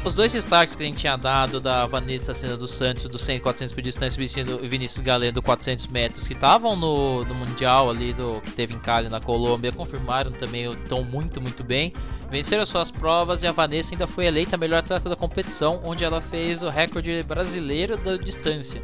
Os 0.04 0.14
dois 0.14 0.32
destaques 0.32 0.76
que 0.76 0.82
a 0.82 0.86
gente 0.86 0.98
tinha 0.98 1.16
dado 1.16 1.60
da 1.60 1.84
Vanessa 1.84 2.32
Cena 2.32 2.56
dos 2.56 2.70
Santos 2.70 3.08
do 3.08 3.18
100 3.18 3.36
e 3.36 3.40
400 3.40 3.74
por 3.74 3.82
distância 3.82 4.20
e 4.20 4.42
o 4.42 4.68
Vinícius 4.68 5.00
Galeno 5.00 5.32
do 5.32 5.42
400 5.42 5.88
metros 5.88 6.26
que 6.26 6.34
estavam 6.34 6.76
no, 6.76 7.24
no 7.24 7.34
Mundial 7.34 7.90
ali 7.90 8.12
do 8.12 8.40
que 8.42 8.52
teve 8.52 8.74
em 8.74 8.78
Cali 8.78 9.08
na 9.08 9.20
Colômbia 9.20 9.72
confirmaram 9.72 10.30
também 10.30 10.70
estão 10.70 11.02
muito 11.02 11.40
muito 11.40 11.64
bem. 11.64 11.92
Venceram 12.30 12.64
suas 12.64 12.90
provas 12.90 13.42
e 13.42 13.46
a 13.46 13.52
Vanessa 13.52 13.94
ainda 13.94 14.06
foi 14.06 14.26
eleita 14.26 14.54
a 14.54 14.58
melhor 14.58 14.78
atleta 14.78 15.08
da 15.08 15.16
competição 15.16 15.80
onde 15.84 16.04
ela 16.04 16.20
fez 16.20 16.62
o 16.62 16.68
recorde 16.68 17.22
brasileiro 17.24 17.96
da 17.96 18.16
distância. 18.16 18.80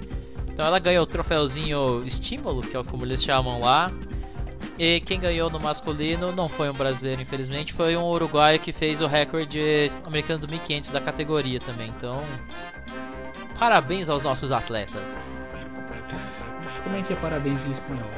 Então 0.53 0.67
ela 0.67 0.79
ganhou 0.79 1.05
o 1.05 1.07
troféuzinho 1.07 2.03
estímulo 2.05 2.61
que 2.61 2.77
é 2.77 2.83
como 2.83 3.05
eles 3.05 3.23
chamam 3.23 3.61
lá 3.61 3.91
e 4.79 5.01
quem 5.01 5.21
ganhou 5.21 5.49
no 5.51 5.61
masculino 5.61 6.33
não 6.33 6.49
foi 6.49 6.69
um 6.69 6.73
brasileiro, 6.73 7.23
infelizmente, 7.23 7.73
foi 7.73 7.97
um 7.97 8.03
uruguaio 8.03 8.59
que 8.59 8.73
fez 8.73 9.01
o 9.01 9.07
recorde 9.07 9.61
americano 10.05 10.41
do 10.41 10.49
1500 10.49 10.91
da 10.91 11.01
categoria 11.01 11.61
também. 11.61 11.89
Então, 11.97 12.23
parabéns 13.59 14.09
aos 14.09 14.25
nossos 14.25 14.51
atletas. 14.53 15.23
Como 16.83 16.97
é 16.97 17.03
que 17.03 17.13
é 17.13 17.17
parabéns 17.17 17.65
em 17.67 17.71
espanhol? 17.71 18.11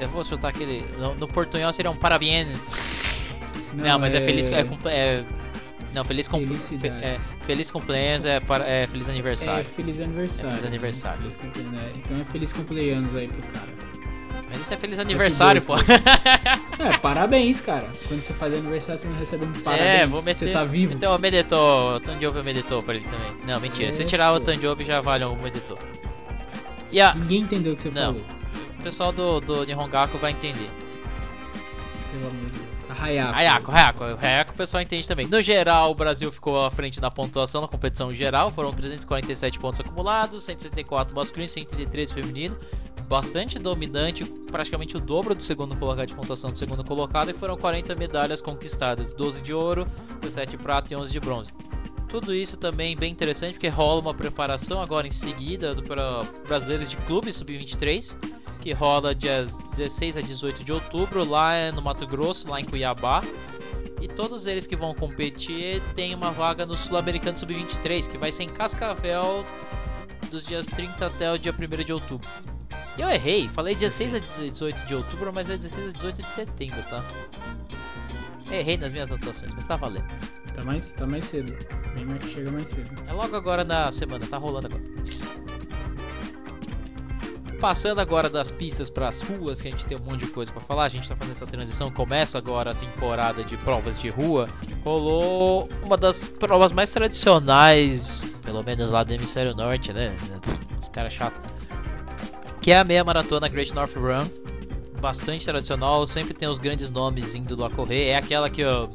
Eu 0.00 0.08
vou 0.08 0.24
chutar 0.24 0.48
aquele. 0.48 0.84
No, 0.98 1.14
no 1.14 1.26
portunhol 1.28 1.72
seria 1.72 1.90
um 1.90 1.96
parabéns. 1.96 2.72
Não, 3.74 3.98
mas 3.98 4.14
é, 4.14 4.20
feliz. 4.20 4.48
É, 4.48 4.60
é- 4.86 5.24
não, 5.94 6.04
feliz 6.04 6.28
Felicidades. 6.28 7.02
é, 7.02 7.18
feliz 7.46 7.70
cumpleaños 7.70 8.24
é, 8.26 8.38
para, 8.38 8.64
é 8.68 8.86
feliz 8.86 9.08
É 9.08 9.12
aniversário. 9.12 9.64
feliz 9.64 9.98
aniversário. 10.00 10.50
É 10.52 10.56
feliz 10.56 10.66
aniversário. 10.66 11.18
Feliz 11.22 11.36
cumpleaños, 11.36 11.72
né? 11.72 11.92
Então 11.96 12.20
é 12.20 12.24
feliz 12.24 12.52
cumpleaños 12.52 13.16
aí 13.16 13.28
pro 13.28 13.42
cara. 13.52 13.85
Mas 14.56 14.60
isso 14.62 14.74
é 14.74 14.76
feliz 14.78 14.98
aniversário, 14.98 15.60
pô. 15.62 15.74
É, 16.78 16.96
parabéns, 16.98 17.60
cara. 17.60 17.88
Quando 18.06 18.20
você 18.20 18.32
faz 18.34 18.52
aniversário, 18.52 19.00
você 19.00 19.08
não 19.08 19.16
recebe 19.16 19.44
um 19.46 19.52
parabéns. 19.62 19.88
É, 19.88 20.06
vou 20.06 20.22
meter. 20.22 20.34
Você 20.46 20.52
tá 20.52 20.62
vivo. 20.64 20.92
Então 20.92 21.16
o 21.16 21.18
Medetô, 21.18 21.96
o 21.96 22.00
Tanjobi 22.00 22.38
é 22.38 22.42
Medetô 22.42 22.82
pra 22.82 22.94
ele 22.94 23.04
também. 23.04 23.46
Não, 23.46 23.58
mentira. 23.60 23.90
Se 23.90 24.02
É, 24.02 24.04
tirar 24.06 24.32
o 24.34 24.38
pô. 24.40 24.44
Tanjobi 24.46 24.84
já 24.84 25.00
vale 25.00 25.24
um 25.24 25.34
Medetô. 25.36 25.78
E 26.92 27.00
a, 27.00 27.14
Ninguém 27.14 27.40
entendeu 27.40 27.72
o 27.72 27.76
que 27.76 27.82
você 27.82 27.88
Não. 27.90 28.12
falou. 28.14 28.22
o 28.78 28.82
pessoal 28.82 29.10
do, 29.12 29.40
do 29.40 29.64
Nihongaku 29.64 30.18
vai 30.18 30.32
entender. 30.32 30.68
Pelo 32.12 32.26
amor 32.28 32.44
de 32.50 32.58
Deus. 32.58 32.66
A 32.90 33.04
Hayako. 33.04 33.34
Hayako, 33.34 33.70
Hayako. 33.72 34.04
Hayako 34.22 34.52
o 34.52 34.56
pessoal 34.56 34.82
entende 34.82 35.08
também. 35.08 35.26
No 35.26 35.40
geral, 35.42 35.90
o 35.90 35.94
Brasil 35.94 36.30
ficou 36.30 36.64
à 36.64 36.70
frente 36.70 37.00
na 37.00 37.10
pontuação 37.10 37.62
na 37.62 37.68
competição 37.68 38.14
geral. 38.14 38.50
Foram 38.50 38.70
347 38.72 39.58
pontos 39.58 39.80
acumulados, 39.80 40.44
164 40.44 41.14
masculino, 41.14 41.48
133 41.48 42.12
feminino. 42.12 42.56
Bastante 43.08 43.58
dominante, 43.58 44.24
praticamente 44.50 44.96
o 44.96 45.00
dobro 45.00 45.34
do 45.34 45.42
segundo 45.42 45.76
colocado 45.76 46.08
de 46.08 46.14
pontuação 46.14 46.50
do 46.50 46.58
segundo 46.58 46.84
colocado. 46.84 47.30
E 47.30 47.34
foram 47.34 47.56
40 47.56 47.94
medalhas 47.94 48.40
conquistadas: 48.40 49.12
12 49.12 49.42
de 49.42 49.54
ouro, 49.54 49.86
17 50.20 50.56
de 50.56 50.62
prata 50.62 50.92
e 50.92 50.96
11 50.96 51.12
de 51.12 51.20
bronze. 51.20 51.52
Tudo 52.08 52.34
isso 52.34 52.56
também 52.56 52.96
bem 52.96 53.12
interessante 53.12 53.54
porque 53.54 53.68
rola 53.68 54.00
uma 54.00 54.14
preparação 54.14 54.80
agora 54.80 55.06
em 55.06 55.10
seguida 55.10 55.74
para 55.86 56.22
brasileiros 56.46 56.90
de 56.90 56.96
clube 56.98 57.32
sub-23 57.32 58.16
que 58.66 58.72
rola 58.72 59.14
dias 59.14 59.56
16 59.76 60.16
a 60.16 60.20
18 60.20 60.64
de 60.64 60.72
outubro 60.72 61.24
lá 61.24 61.54
é 61.54 61.70
no 61.70 61.80
Mato 61.80 62.04
Grosso, 62.04 62.50
lá 62.50 62.60
em 62.60 62.64
Cuiabá. 62.64 63.22
E 64.02 64.08
todos 64.08 64.44
eles 64.46 64.66
que 64.66 64.74
vão 64.74 64.92
competir 64.92 65.80
têm 65.94 66.12
uma 66.16 66.32
vaga 66.32 66.66
no 66.66 66.76
Sul-Americano 66.76 67.36
Sub-23, 67.36 68.08
que 68.08 68.18
vai 68.18 68.32
ser 68.32 68.42
em 68.42 68.48
Cascavel 68.48 69.46
dos 70.32 70.44
dias 70.46 70.66
30 70.66 71.06
até 71.06 71.32
o 71.32 71.38
dia 71.38 71.54
1 71.54 71.84
de 71.84 71.92
outubro. 71.92 72.28
Eu 72.98 73.08
errei, 73.08 73.48
falei 73.48 73.74
16 73.74 74.14
a 74.14 74.18
18 74.18 74.86
de 74.86 74.94
outubro, 74.94 75.32
mas 75.32 75.50
é 75.50 75.56
16 75.56 75.88
a 75.88 75.92
18 75.92 76.22
de 76.22 76.30
setembro, 76.30 76.82
tá? 76.84 77.04
Errei 78.50 78.76
nas 78.78 78.92
minhas 78.92 79.10
anotações, 79.10 79.52
mas 79.54 79.64
tá 79.64 79.76
valendo. 79.76 80.06
Tá 80.54 80.62
mais, 80.64 80.92
tá 80.92 81.06
mais 81.06 81.24
cedo. 81.26 81.52
Bem 81.94 82.06
mais 82.06 82.24
chega 82.24 82.50
mais 82.50 82.68
cedo. 82.68 82.90
É 83.06 83.12
logo 83.12 83.36
agora 83.36 83.64
na 83.64 83.90
semana, 83.90 84.26
tá 84.26 84.38
rolando 84.38 84.68
agora. 84.68 84.82
Passando 87.60 88.00
agora 88.00 88.30
das 88.30 88.50
pistas 88.50 88.88
para 88.88 89.08
as 89.08 89.20
ruas, 89.20 89.60
que 89.60 89.68
a 89.68 89.70
gente 89.70 89.84
tem 89.86 89.98
um 89.98 90.00
monte 90.02 90.24
de 90.24 90.30
coisa 90.30 90.52
para 90.52 90.60
falar, 90.62 90.84
a 90.84 90.88
gente 90.88 91.08
tá 91.08 91.16
fazendo 91.16 91.32
essa 91.32 91.46
transição, 91.46 91.90
começa 91.90 92.38
agora 92.38 92.70
a 92.70 92.74
temporada 92.74 93.42
de 93.44 93.56
provas 93.58 93.98
de 93.98 94.08
rua. 94.08 94.46
Rolou 94.84 95.68
uma 95.84 95.96
das 95.96 96.28
provas 96.28 96.72
mais 96.72 96.92
tradicionais, 96.92 98.22
pelo 98.42 98.62
menos 98.62 98.90
lá 98.90 99.02
do 99.04 99.12
hemisfério 99.12 99.54
norte, 99.54 99.92
né? 99.92 100.14
Os 100.78 100.88
caras 100.88 101.12
chatos. 101.12 101.55
Que 102.66 102.72
é 102.72 102.80
a 102.80 102.82
meia 102.82 103.04
maratona 103.04 103.48
Great 103.48 103.72
North 103.72 103.94
Run. 103.94 104.28
Bastante 105.00 105.46
tradicional, 105.46 106.04
sempre 106.04 106.34
tem 106.34 106.48
os 106.48 106.58
grandes 106.58 106.90
nomes 106.90 107.36
indo 107.36 107.54
lá 107.54 107.70
correr. 107.70 108.08
É 108.08 108.16
aquela 108.16 108.50
que 108.50 108.64
o 108.64 108.90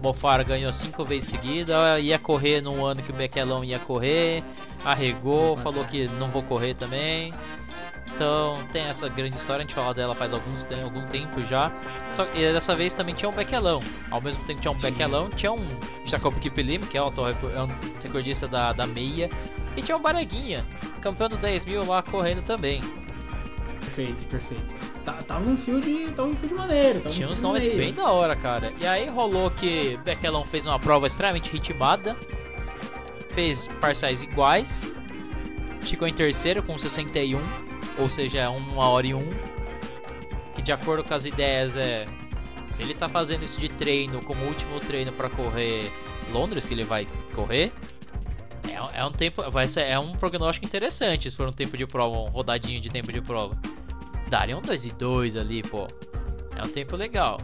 Mofara 0.00 0.44
ganhou 0.44 0.72
cinco 0.72 1.04
vezes 1.04 1.30
seguida, 1.30 1.98
ia 1.98 2.20
correr 2.20 2.60
num 2.60 2.86
ano 2.86 3.02
que 3.02 3.10
o 3.10 3.12
Bequelão 3.12 3.64
ia 3.64 3.80
correr, 3.80 4.44
arregou, 4.84 5.56
falou 5.56 5.84
que 5.84 6.06
não 6.20 6.28
vou 6.28 6.40
correr 6.44 6.74
também. 6.74 7.34
Então 8.14 8.60
tem 8.72 8.82
essa 8.82 9.08
grande 9.08 9.34
história, 9.34 9.64
a 9.64 9.66
gente 9.66 9.74
fala 9.74 9.92
dela 9.92 10.14
faz 10.14 10.32
alguns, 10.32 10.64
tem, 10.64 10.80
algum 10.80 11.04
tempo 11.08 11.42
já. 11.42 11.72
Só 12.12 12.26
que 12.26 12.38
dessa 12.52 12.76
vez 12.76 12.92
também 12.92 13.16
tinha 13.16 13.28
um 13.28 13.34
Bequelão. 13.34 13.82
Ao 14.08 14.20
mesmo 14.20 14.38
tempo 14.44 14.60
que 14.60 14.62
tinha 14.62 14.70
um 14.70 14.78
Bequelão, 14.78 15.30
tinha 15.30 15.50
um 15.50 15.66
Jacob 16.06 16.32
Kipilim, 16.38 16.78
que 16.78 16.96
é 16.96 17.02
um, 17.02 17.06
autor- 17.06 17.30
é 17.32 18.02
recordista 18.04 18.46
da, 18.46 18.72
da 18.72 18.86
meia. 18.86 19.28
E 19.76 19.82
tinha 19.82 19.96
um 19.96 20.00
Bareguinha, 20.00 20.64
campeão 21.02 21.28
do 21.28 21.36
10 21.36 21.64
mil 21.64 21.84
lá 21.84 22.04
correndo 22.04 22.46
também. 22.46 22.80
Perfeito, 23.86 24.24
perfeito. 24.24 24.64
Tá, 25.04 25.12
tava 25.26 25.48
um 25.48 25.56
fio 25.56 25.80
de. 25.80 26.10
Tava 26.10 26.28
um 26.28 26.36
fio 26.36 26.48
de 26.48 26.54
maneiro. 26.54 27.00
Tava 27.00 27.14
Tinha 27.14 27.28
um 27.28 27.32
uns 27.32 27.40
nomes 27.40 27.62
de 27.62 27.70
bem 27.70 27.94
da 27.94 28.10
hora, 28.10 28.34
cara. 28.34 28.72
E 28.80 28.86
aí 28.86 29.08
rolou 29.08 29.50
que 29.50 29.98
Bequelão 30.04 30.44
fez 30.44 30.66
uma 30.66 30.78
prova 30.78 31.06
extremamente 31.06 31.50
ritmada. 31.50 32.16
Fez 33.30 33.68
parciais 33.80 34.22
iguais. 34.22 34.92
Ficou 35.82 36.08
em 36.08 36.12
terceiro 36.12 36.62
com 36.62 36.76
61. 36.76 37.40
Ou 37.98 38.10
seja, 38.10 38.38
é 38.40 38.48
uma 38.48 38.88
hora 38.88 39.06
e 39.06 39.14
um. 39.14 39.32
Que 40.56 40.62
de 40.62 40.72
acordo 40.72 41.04
com 41.04 41.14
as 41.14 41.24
ideias 41.24 41.76
é. 41.76 42.06
Se 42.72 42.82
ele 42.82 42.94
tá 42.94 43.08
fazendo 43.08 43.42
isso 43.42 43.58
de 43.60 43.68
treino 43.68 44.20
como 44.22 44.44
último 44.44 44.80
treino 44.80 45.12
pra 45.12 45.30
correr 45.30 45.90
Londres, 46.32 46.64
que 46.66 46.74
ele 46.74 46.84
vai 46.84 47.06
correr. 47.34 47.72
É, 48.68 49.00
é 49.00 49.04
um 49.04 49.12
tempo. 49.12 49.48
Vai 49.50 49.68
ser, 49.68 49.82
é 49.82 49.98
um 49.98 50.12
prognóstico 50.12 50.66
interessante 50.66 51.30
se 51.30 51.36
for 51.36 51.48
um 51.48 51.52
tempo 51.52 51.76
de 51.76 51.86
prova, 51.86 52.16
um 52.16 52.28
rodadinho 52.28 52.80
de 52.80 52.88
tempo 52.88 53.12
de 53.12 53.20
prova. 53.20 53.56
Daria 54.28 54.56
um 54.56 54.62
2 54.62 54.86
e 54.86 54.92
2 54.92 55.36
ali, 55.36 55.62
pô. 55.62 55.86
É 56.56 56.62
um 56.62 56.68
tempo 56.68 56.96
legal. 56.96 57.38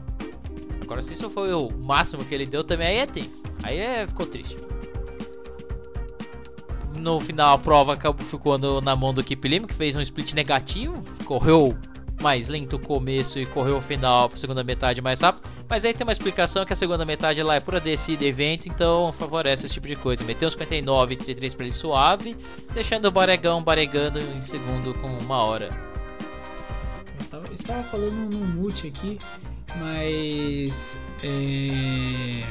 Agora, 0.80 1.02
se 1.02 1.12
isso 1.12 1.30
foi 1.30 1.52
o 1.52 1.70
máximo 1.70 2.24
que 2.24 2.34
ele 2.34 2.46
deu, 2.46 2.64
também 2.64 2.88
aí 2.88 2.96
é 2.96 3.06
tenso. 3.06 3.42
Aí 3.62 3.78
é, 3.78 4.06
ficou 4.06 4.26
triste. 4.26 4.56
No 6.96 7.20
final, 7.20 7.54
a 7.54 7.58
prova 7.58 7.94
acabou 7.94 8.24
ficando 8.24 8.80
na 8.80 8.94
mão 8.94 9.14
do 9.14 9.22
Kip 9.22 9.46
Lima, 9.48 9.66
que 9.66 9.74
fez 9.74 9.94
um 9.96 10.00
split 10.00 10.34
negativo. 10.34 11.02
Correu 11.24 11.76
mais 12.20 12.48
lento 12.48 12.76
o 12.76 12.78
começo 12.78 13.38
e 13.38 13.46
correu 13.46 13.78
o 13.78 13.82
final 13.82 14.28
para 14.28 14.38
segunda 14.38 14.62
metade 14.62 15.00
mais 15.00 15.20
rápido. 15.20 15.48
Mas 15.72 15.86
aí 15.86 15.94
tem 15.94 16.06
uma 16.06 16.12
explicação 16.12 16.66
que 16.66 16.72
a 16.74 16.76
segunda 16.76 17.02
metade 17.02 17.42
lá 17.42 17.54
é 17.54 17.60
pura 17.60 17.80
descida 17.80 18.24
e 18.24 18.26
evento, 18.26 18.68
então 18.68 19.10
favorece 19.10 19.64
esse 19.64 19.72
tipo 19.72 19.86
de 19.86 19.96
coisa. 19.96 20.22
Meteu 20.22 20.46
uns 20.46 20.52
59 20.52 21.14
e 21.14 21.16
33 21.16 21.54
para 21.54 21.64
ele 21.64 21.72
suave, 21.72 22.36
deixando 22.74 23.06
o 23.06 23.10
Baregão 23.10 23.62
baregando 23.62 24.20
em 24.20 24.38
segundo 24.38 24.92
com 24.92 25.06
uma 25.06 25.38
hora. 25.38 25.70
Eu 27.14 27.20
estava, 27.20 27.46
eu 27.46 27.54
estava 27.54 27.84
falando 27.84 28.12
no 28.12 28.46
mute 28.48 28.88
aqui, 28.88 29.18
mas 29.76 30.94
é, 31.24 32.44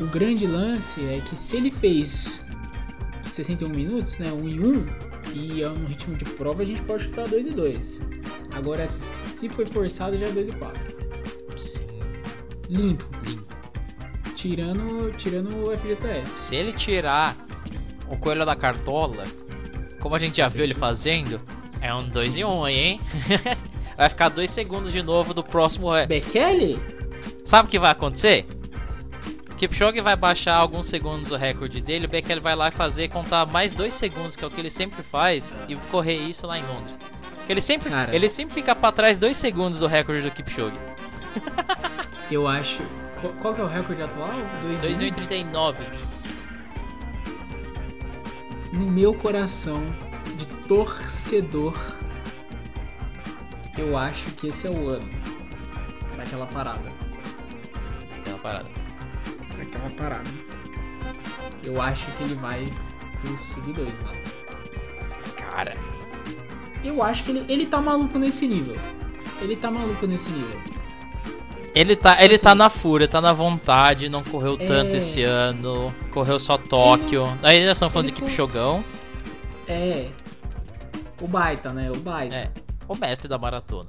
o 0.00 0.06
grande 0.06 0.48
lance 0.48 1.00
é 1.04 1.20
que 1.20 1.36
se 1.36 1.58
ele 1.58 1.70
fez 1.70 2.44
61 3.22 3.68
minutos, 3.68 4.18
né, 4.18 4.32
1 4.32 4.48
e 4.48 4.60
1, 4.60 4.86
e 5.32 5.62
é 5.62 5.70
um 5.70 5.84
ritmo 5.84 6.16
de 6.16 6.24
prova, 6.24 6.62
a 6.62 6.64
gente 6.64 6.82
pode 6.82 7.04
chutar 7.04 7.28
2 7.28 7.46
e 7.46 7.50
2. 7.50 8.00
Agora, 8.56 8.88
se 8.88 9.48
foi 9.48 9.64
forçado, 9.64 10.18
já 10.18 10.26
é 10.26 10.32
2 10.32 10.48
e 10.48 10.52
4. 10.54 11.07
Limpo, 12.68 13.04
limpo. 13.24 13.54
tirando, 14.34 15.12
tirando 15.16 15.64
o 15.64 15.76
FGTS. 15.76 16.36
Se 16.36 16.56
ele 16.56 16.72
tirar 16.72 17.36
o 18.08 18.16
coelho 18.16 18.44
da 18.44 18.54
cartola, 18.54 19.24
como 20.00 20.14
a 20.14 20.18
gente 20.18 20.36
já 20.36 20.48
viu 20.48 20.64
ele 20.64 20.74
fazendo, 20.74 21.40
é 21.80 21.94
um 21.94 22.02
2 22.02 22.38
e 22.38 22.44
1 22.44 22.56
um 22.56 22.64
aí, 22.64 22.78
hein? 22.78 23.00
vai 23.96 24.08
ficar 24.08 24.28
2 24.28 24.50
segundos 24.50 24.92
de 24.92 25.02
novo 25.02 25.32
do 25.34 25.42
próximo. 25.42 25.88
Bekele? 26.06 26.78
Sabe 27.44 27.68
o 27.68 27.70
que 27.70 27.78
vai 27.78 27.90
acontecer? 27.90 28.46
Kipchoge 29.56 30.00
vai 30.00 30.14
baixar 30.14 30.54
alguns 30.54 30.86
segundos 30.86 31.32
o 31.32 31.36
recorde 31.36 31.80
dele, 31.80 32.06
o 32.06 32.08
Bekele 32.08 32.38
vai 32.38 32.54
lá 32.54 32.68
e 32.68 32.70
fazer 32.70 33.08
contar 33.08 33.44
mais 33.46 33.72
2 33.72 33.92
segundos, 33.92 34.36
que 34.36 34.44
é 34.44 34.46
o 34.46 34.50
que 34.50 34.60
ele 34.60 34.70
sempre 34.70 35.02
faz, 35.02 35.56
e 35.68 35.74
correr 35.90 36.14
isso 36.14 36.46
lá 36.46 36.56
em 36.58 36.62
Londres. 36.64 36.96
Ele 37.48 37.60
sempre, 37.60 37.90
Cara. 37.90 38.14
ele 38.14 38.30
sempre 38.30 38.54
fica 38.54 38.72
pra 38.74 38.92
trás 38.92 39.18
2 39.18 39.36
segundos 39.36 39.80
do 39.80 39.88
recorde 39.88 40.22
do 40.22 40.30
Kipchoge. 40.30 40.78
Eu 42.30 42.46
acho, 42.46 42.82
Qual, 43.40 43.54
que 43.54 43.60
é 43.60 43.64
o 43.64 43.66
recorde 43.66 44.02
atual? 44.02 44.30
2 44.62 44.98
2 44.98 45.14
39. 45.14 45.84
No 48.72 48.86
meu 48.86 49.12
coração 49.14 49.82
de 50.36 50.46
torcedor, 50.68 51.74
eu 53.76 53.96
acho 53.96 54.30
que 54.32 54.48
esse 54.48 54.66
é 54.66 54.70
o 54.70 54.88
ano 54.88 55.08
daquela 56.16 56.46
parada. 56.46 56.92
Aquela 58.20 58.38
parada. 58.38 58.68
Daquela 59.56 59.90
parada. 59.90 60.30
Eu 61.64 61.80
acho 61.80 62.06
que 62.12 62.22
ele 62.22 62.34
vai 62.34 62.70
sub 63.36 63.72
2, 63.72 63.88
mano. 64.02 64.18
Cara. 65.34 65.76
Eu 66.84 67.02
acho 67.02 67.24
que 67.24 67.32
ele, 67.32 67.44
ele 67.48 67.66
tá 67.66 67.80
maluco 67.80 68.16
nesse 68.18 68.46
nível. 68.46 68.76
Ele 69.40 69.56
tá 69.56 69.70
maluco 69.70 70.06
nesse 70.06 70.30
nível. 70.30 70.77
Ele 71.74 71.94
tá, 71.94 72.22
ele 72.24 72.34
Assim. 72.34 72.44
tá 72.44 72.54
na 72.54 72.68
fúria, 72.70 73.06
tá 73.06 73.20
na 73.20 73.32
vontade, 73.32 74.08
não 74.08 74.22
correu 74.24 74.56
tanto 74.56 74.94
É. 74.94 74.96
esse 74.98 75.22
ano. 75.22 75.92
Correu 76.12 76.38
só 76.38 76.56
Tóquio. 76.58 77.24
Aí 77.42 77.60
nós 77.64 77.72
estamos 77.76 77.92
falando 77.92 78.06
ele 78.08 78.14
de 78.14 78.20
co- 78.20 78.26
Kipchogão. 78.26 78.82
É. 79.68 80.08
O 81.20 81.28
baita, 81.28 81.72
né? 81.72 81.90
O 81.90 81.96
baita. 81.96 82.34
É. 82.36 82.50
O 82.88 82.96
mestre 82.96 83.28
da 83.28 83.38
maratona. 83.38 83.88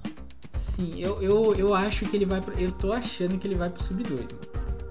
Sim, 0.51 0.93
eu, 0.97 1.21
eu, 1.21 1.55
eu 1.55 1.73
acho 1.73 2.05
que 2.05 2.15
ele 2.15 2.25
vai 2.25 2.41
pro, 2.41 2.53
Eu 2.59 2.71
tô 2.71 2.91
achando 2.93 3.37
que 3.37 3.47
ele 3.47 3.55
vai 3.55 3.69
pro 3.69 3.81
sub 3.83 4.03
2, 4.03 4.19
mano. 4.33 4.39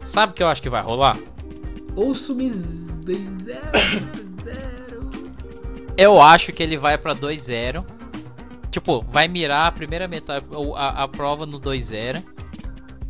Sabe 0.02 0.32
o 0.32 0.34
que 0.34 0.42
eu 0.42 0.48
acho 0.48 0.62
que 0.62 0.70
vai 0.70 0.82
rolar? 0.82 1.16
Ou 1.94 2.14
sub 2.14 2.38
2 2.48 3.18
0 3.18 3.60
0 4.44 5.10
Eu 5.96 6.20
acho 6.20 6.52
que 6.52 6.62
ele 6.62 6.76
vai 6.76 6.96
pra 6.96 7.14
2-0. 7.14 7.84
Tipo, 8.70 9.00
vai 9.02 9.26
mirar 9.28 9.66
a 9.66 9.72
primeira 9.72 10.06
metade, 10.06 10.44
ou 10.50 10.76
a, 10.76 10.88
a 11.04 11.08
prova 11.08 11.44
no 11.46 11.60
2-0. 11.60 12.22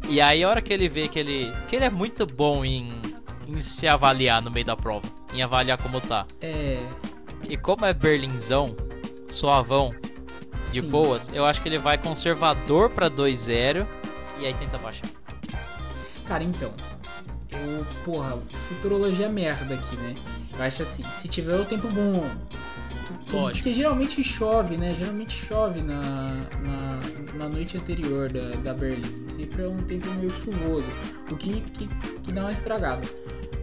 E 0.08 0.20
aí 0.20 0.42
a 0.42 0.48
hora 0.48 0.62
que 0.62 0.72
ele 0.72 0.88
vê 0.88 1.06
que 1.06 1.18
ele. 1.18 1.52
Que 1.68 1.76
ele 1.76 1.84
é 1.84 1.90
muito 1.90 2.26
bom 2.26 2.64
em, 2.64 2.90
em 3.46 3.58
se 3.60 3.86
avaliar 3.86 4.42
no 4.42 4.50
meio 4.50 4.64
da 4.64 4.74
prova. 4.74 5.06
Em 5.32 5.42
avaliar 5.42 5.76
como 5.78 6.00
tá. 6.00 6.26
É. 6.40 6.78
E 7.48 7.56
como 7.56 7.84
é 7.84 7.92
Berlinzão, 7.92 8.74
suavão, 9.28 9.94
de 10.72 10.80
sim. 10.80 10.88
boas, 10.88 11.30
eu 11.32 11.44
acho 11.44 11.62
que 11.62 11.68
ele 11.68 11.78
vai 11.78 11.96
conservador 11.98 12.90
pra 12.90 13.10
2-0 13.10 13.86
e 14.38 14.46
aí 14.46 14.54
tenta 14.54 14.78
baixar. 14.78 15.08
Cara, 16.26 16.44
então. 16.44 16.72
Eu, 17.50 17.86
porra, 18.04 18.38
futurologia 18.68 19.28
merda 19.28 19.74
aqui, 19.74 19.96
né? 19.96 20.14
Eu 20.56 20.62
acho 20.62 20.82
assim, 20.82 21.04
se 21.10 21.28
tiver 21.28 21.58
o 21.58 21.64
tempo 21.64 21.88
bom. 21.88 22.28
Tu- 23.26 23.36
Lógico. 23.36 23.64
Porque 23.64 23.74
geralmente 23.74 24.22
chove, 24.24 24.76
né? 24.76 24.94
Geralmente 24.98 25.34
chove 25.46 25.80
na, 25.82 26.00
na, 26.62 27.00
na 27.36 27.48
noite 27.48 27.76
anterior 27.76 28.30
da, 28.32 28.40
da 28.62 28.74
Berlim. 28.74 29.28
Sempre 29.28 29.62
é 29.64 29.68
um 29.68 29.78
tempo 29.78 30.10
meio 30.14 30.30
chuvoso. 30.30 30.86
O 31.30 31.36
que, 31.36 31.60
que, 31.60 31.86
que 32.22 32.32
dá 32.32 32.42
uma 32.42 32.52
estragada. 32.52 33.02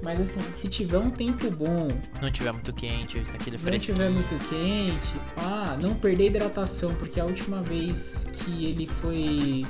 Mas 0.04 0.22
assim, 0.22 0.42
se 0.54 0.68
tiver 0.70 1.00
um 1.00 1.10
tempo 1.10 1.50
bom, 1.50 1.88
Não 2.22 2.30
tiver 2.32 2.52
muito 2.52 2.72
quente, 2.74 3.18
aquele 3.34 3.58
não 3.58 3.64
fresquinho. 3.64 3.96
tiver 3.98 4.10
muito 4.12 4.38
quente, 4.50 5.14
pá, 5.34 5.76
não 5.82 5.96
perder 5.96 6.28
hidratação, 6.28 6.94
porque 6.94 7.20
a 7.20 7.26
última 7.26 7.64
vez 7.64 8.28
que 8.34 8.66
ele 8.66 8.86
foi. 8.88 9.66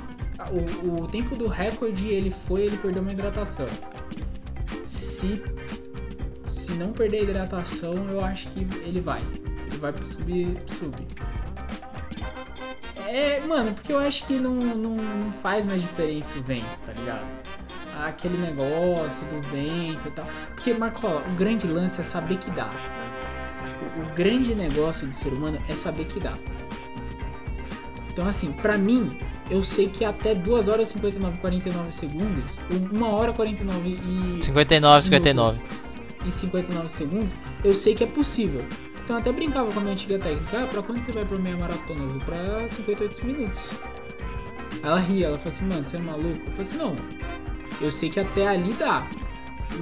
O, 0.84 1.02
o 1.04 1.06
tempo 1.06 1.34
do 1.34 1.46
recorde 1.46 2.08
ele 2.08 2.30
foi, 2.30 2.64
ele 2.64 2.76
perdeu 2.76 3.02
uma 3.02 3.12
hidratação. 3.12 3.66
Se, 4.84 5.42
se 6.44 6.72
não 6.74 6.92
perder 6.92 7.18
a 7.18 7.22
hidratação, 7.22 7.94
eu 8.10 8.22
acho 8.22 8.48
que 8.48 8.60
ele 8.84 9.00
vai. 9.00 9.22
Vai 9.80 9.92
pro 9.92 10.06
sub. 10.06 10.56
sub. 10.66 10.94
É, 13.06 13.40
mano, 13.46 13.72
porque 13.72 13.92
eu 13.92 13.98
acho 13.98 14.26
que 14.26 14.34
não, 14.34 14.54
não, 14.54 14.96
não 14.96 15.32
faz 15.32 15.64
mais 15.64 15.80
diferença 15.80 16.38
o 16.38 16.42
vento, 16.42 16.82
tá 16.84 16.92
ligado? 16.92 17.24
Aquele 18.04 18.36
negócio 18.38 19.24
do 19.28 19.40
vento 19.48 20.08
e 20.08 20.10
tal. 20.10 20.26
Porque, 20.54 20.74
Marcola, 20.74 21.22
o 21.26 21.36
grande 21.36 21.66
lance 21.66 22.00
é 22.00 22.04
saber 22.04 22.38
que 22.38 22.50
dá. 22.50 22.68
O, 23.96 24.02
o 24.02 24.14
grande 24.14 24.54
negócio 24.54 25.06
do 25.06 25.14
ser 25.14 25.32
humano 25.32 25.58
é 25.68 25.74
saber 25.74 26.04
que 26.06 26.20
dá. 26.20 26.34
Então, 28.10 28.26
assim, 28.26 28.52
pra 28.52 28.76
mim, 28.76 29.16
eu 29.50 29.62
sei 29.62 29.88
que 29.88 30.04
até 30.04 30.34
2 30.34 30.68
horas 30.68 30.90
e 30.90 30.92
59 30.94 31.38
49 31.38 31.92
segundos, 31.92 32.44
1 32.92 33.02
hora 33.04 33.32
49 33.32 33.88
e, 33.88 34.42
59, 34.42 35.02
59. 35.02 35.58
e 36.26 36.32
59 36.32 36.88
segundos, 36.88 37.32
eu 37.62 37.74
sei 37.74 37.94
que 37.94 38.02
é 38.02 38.06
possível. 38.06 38.64
Então, 39.06 39.14
eu 39.16 39.20
até 39.20 39.30
brincava 39.30 39.70
com 39.72 39.78
a 39.78 39.82
minha 39.82 39.92
antiga 39.92 40.18
técnica: 40.18 40.64
ah, 40.64 40.66
pra 40.66 40.82
quando 40.82 41.00
você 41.00 41.12
vai 41.12 41.24
pra 41.24 41.38
meia 41.38 41.56
maratona? 41.56 42.00
Eu 42.02 42.08
vou 42.08 42.20
pra 42.22 42.68
58 42.68 43.24
minutos. 43.24 43.60
Ela 44.82 44.98
ria, 44.98 45.26
ela 45.28 45.38
falou 45.38 45.54
assim: 45.56 45.64
mano, 45.66 45.86
você 45.86 45.96
é 45.96 46.00
maluco? 46.00 46.28
Eu 46.28 46.34
falei 46.52 46.60
assim: 46.62 46.76
não, 46.76 46.96
eu 47.80 47.92
sei 47.92 48.10
que 48.10 48.18
até 48.18 48.48
ali 48.48 48.72
dá. 48.74 49.06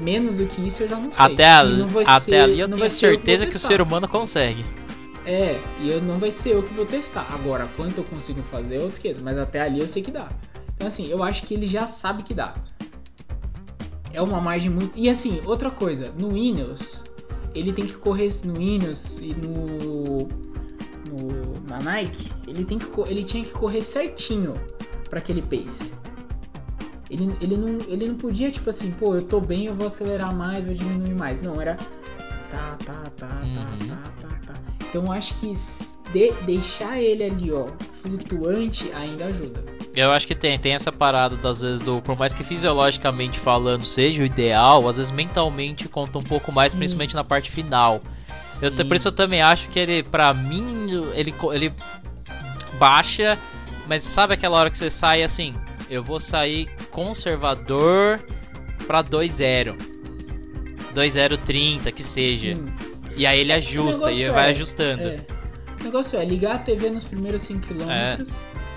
Menos 0.02 0.36
do 0.36 0.46
que 0.46 0.66
isso 0.66 0.82
eu 0.82 0.88
já 0.88 0.96
não 0.96 1.10
sei. 1.14 1.24
Até, 1.34 1.50
a- 1.50 1.64
não 1.64 1.88
até 2.00 2.20
ser- 2.20 2.34
ali 2.36 2.60
eu 2.60 2.68
não 2.68 2.76
tenho 2.76 2.86
eu 2.86 2.90
que 2.90 2.94
certeza 2.96 3.46
que 3.46 3.56
o 3.56 3.58
ser 3.58 3.80
humano 3.80 4.06
consegue. 4.08 4.62
É, 5.24 5.58
e 5.80 5.88
eu 5.88 6.02
não 6.02 6.18
vai 6.18 6.30
ser 6.30 6.50
eu 6.50 6.62
que 6.62 6.74
vou 6.74 6.84
testar. 6.84 7.26
Agora, 7.32 7.66
quanto 7.76 7.96
eu 7.98 8.04
consigo 8.04 8.42
fazer, 8.42 8.76
eu 8.82 8.88
esqueço. 8.88 9.20
Mas 9.24 9.38
até 9.38 9.62
ali 9.62 9.80
eu 9.80 9.88
sei 9.88 10.02
que 10.02 10.10
dá. 10.10 10.28
Então, 10.74 10.86
assim, 10.86 11.08
eu 11.08 11.22
acho 11.22 11.44
que 11.44 11.54
ele 11.54 11.66
já 11.66 11.86
sabe 11.86 12.22
que 12.22 12.34
dá. 12.34 12.54
É 14.12 14.20
uma 14.20 14.38
margem 14.40 14.70
muito. 14.70 14.92
E 14.94 15.08
assim, 15.08 15.40
outra 15.46 15.70
coisa, 15.70 16.12
no 16.18 16.36
Ineos, 16.36 17.02
ele 17.54 17.72
tem 17.72 17.86
que 17.86 17.94
correr 17.94 18.30
no 18.44 18.60
Ineos 18.60 19.18
e 19.18 19.34
no. 19.34 20.28
no 21.08 21.54
na 21.68 21.78
Nike, 21.80 22.30
ele, 22.46 22.64
tem 22.64 22.78
que, 22.78 22.86
ele 23.10 23.24
tinha 23.24 23.42
que 23.44 23.50
correr 23.50 23.80
certinho 23.82 24.54
pra 25.08 25.18
aquele 25.18 25.42
pace. 25.42 25.92
Ele, 27.10 27.30
ele, 27.40 27.56
não, 27.56 27.78
ele 27.88 28.08
não 28.08 28.14
podia, 28.16 28.50
tipo 28.50 28.68
assim, 28.70 28.90
pô, 28.92 29.14
eu 29.14 29.22
tô 29.22 29.40
bem, 29.40 29.66
eu 29.66 29.74
vou 29.74 29.86
acelerar 29.86 30.34
mais, 30.34 30.64
vou 30.66 30.74
diminuir 30.74 31.14
mais. 31.14 31.40
Não, 31.40 31.60
era. 31.60 31.76
Tá, 32.50 32.76
tá, 32.84 33.02
tá, 33.16 33.40
Uhum. 33.42 33.54
tá, 33.88 33.96
tá, 34.20 34.28
tá, 34.28 34.52
tá. 34.52 34.54
Então 34.88 35.04
eu 35.06 35.12
acho 35.12 35.34
que 35.38 35.52
de- 36.12 36.32
deixar 36.44 37.00
ele 37.00 37.24
ali, 37.24 37.52
ó, 37.52 37.66
flutuante 38.02 38.90
ainda 38.92 39.26
ajuda. 39.26 39.64
Eu 39.96 40.10
acho 40.10 40.26
que 40.26 40.34
tem, 40.34 40.58
tem 40.58 40.74
essa 40.74 40.90
parada 40.90 41.36
das 41.36 41.60
vezes 41.60 41.80
do. 41.80 42.02
Por 42.02 42.18
mais 42.18 42.34
que 42.34 42.42
fisiologicamente 42.42 43.38
falando 43.38 43.84
seja 43.84 44.22
o 44.22 44.26
ideal, 44.26 44.88
às 44.88 44.96
vezes 44.96 45.12
mentalmente 45.12 45.88
conta 45.88 46.18
um 46.18 46.22
pouco 46.22 46.50
mais, 46.52 46.72
Sim. 46.72 46.78
principalmente 46.78 47.14
na 47.14 47.22
parte 47.22 47.50
final. 47.50 48.00
Eu, 48.60 48.76
Sim. 48.76 48.84
por 48.84 48.96
isso 48.96 49.08
eu 49.08 49.12
também 49.12 49.40
acho 49.42 49.68
que 49.68 49.78
ele, 49.78 50.02
pra 50.02 50.34
mim, 50.34 51.10
ele, 51.14 51.32
ele 51.52 51.72
baixa, 52.78 53.38
mas 53.86 54.02
sabe 54.02 54.34
aquela 54.34 54.58
hora 54.58 54.70
que 54.70 54.76
você 54.78 54.90
sai 54.90 55.22
assim? 55.22 55.54
Eu 55.88 56.02
vou 56.02 56.18
sair 56.18 56.68
conservador 56.90 58.18
pra 58.86 59.02
2-0. 59.02 59.76
2-0-30, 60.94 61.92
que 61.92 62.02
seja. 62.02 62.56
Sim. 62.56 62.64
E 63.16 63.26
aí 63.26 63.40
ele 63.40 63.52
ajusta, 63.52 64.10
e 64.10 64.28
vai 64.28 64.48
é- 64.48 64.50
ajustando. 64.50 65.02
É. 65.02 65.16
O 65.80 65.84
negócio 65.84 66.18
é 66.18 66.24
ligar 66.24 66.54
a 66.56 66.58
TV 66.58 66.90
nos 66.90 67.04
primeiros 67.04 67.42
5km, 67.42 67.88
É. 67.90 68.18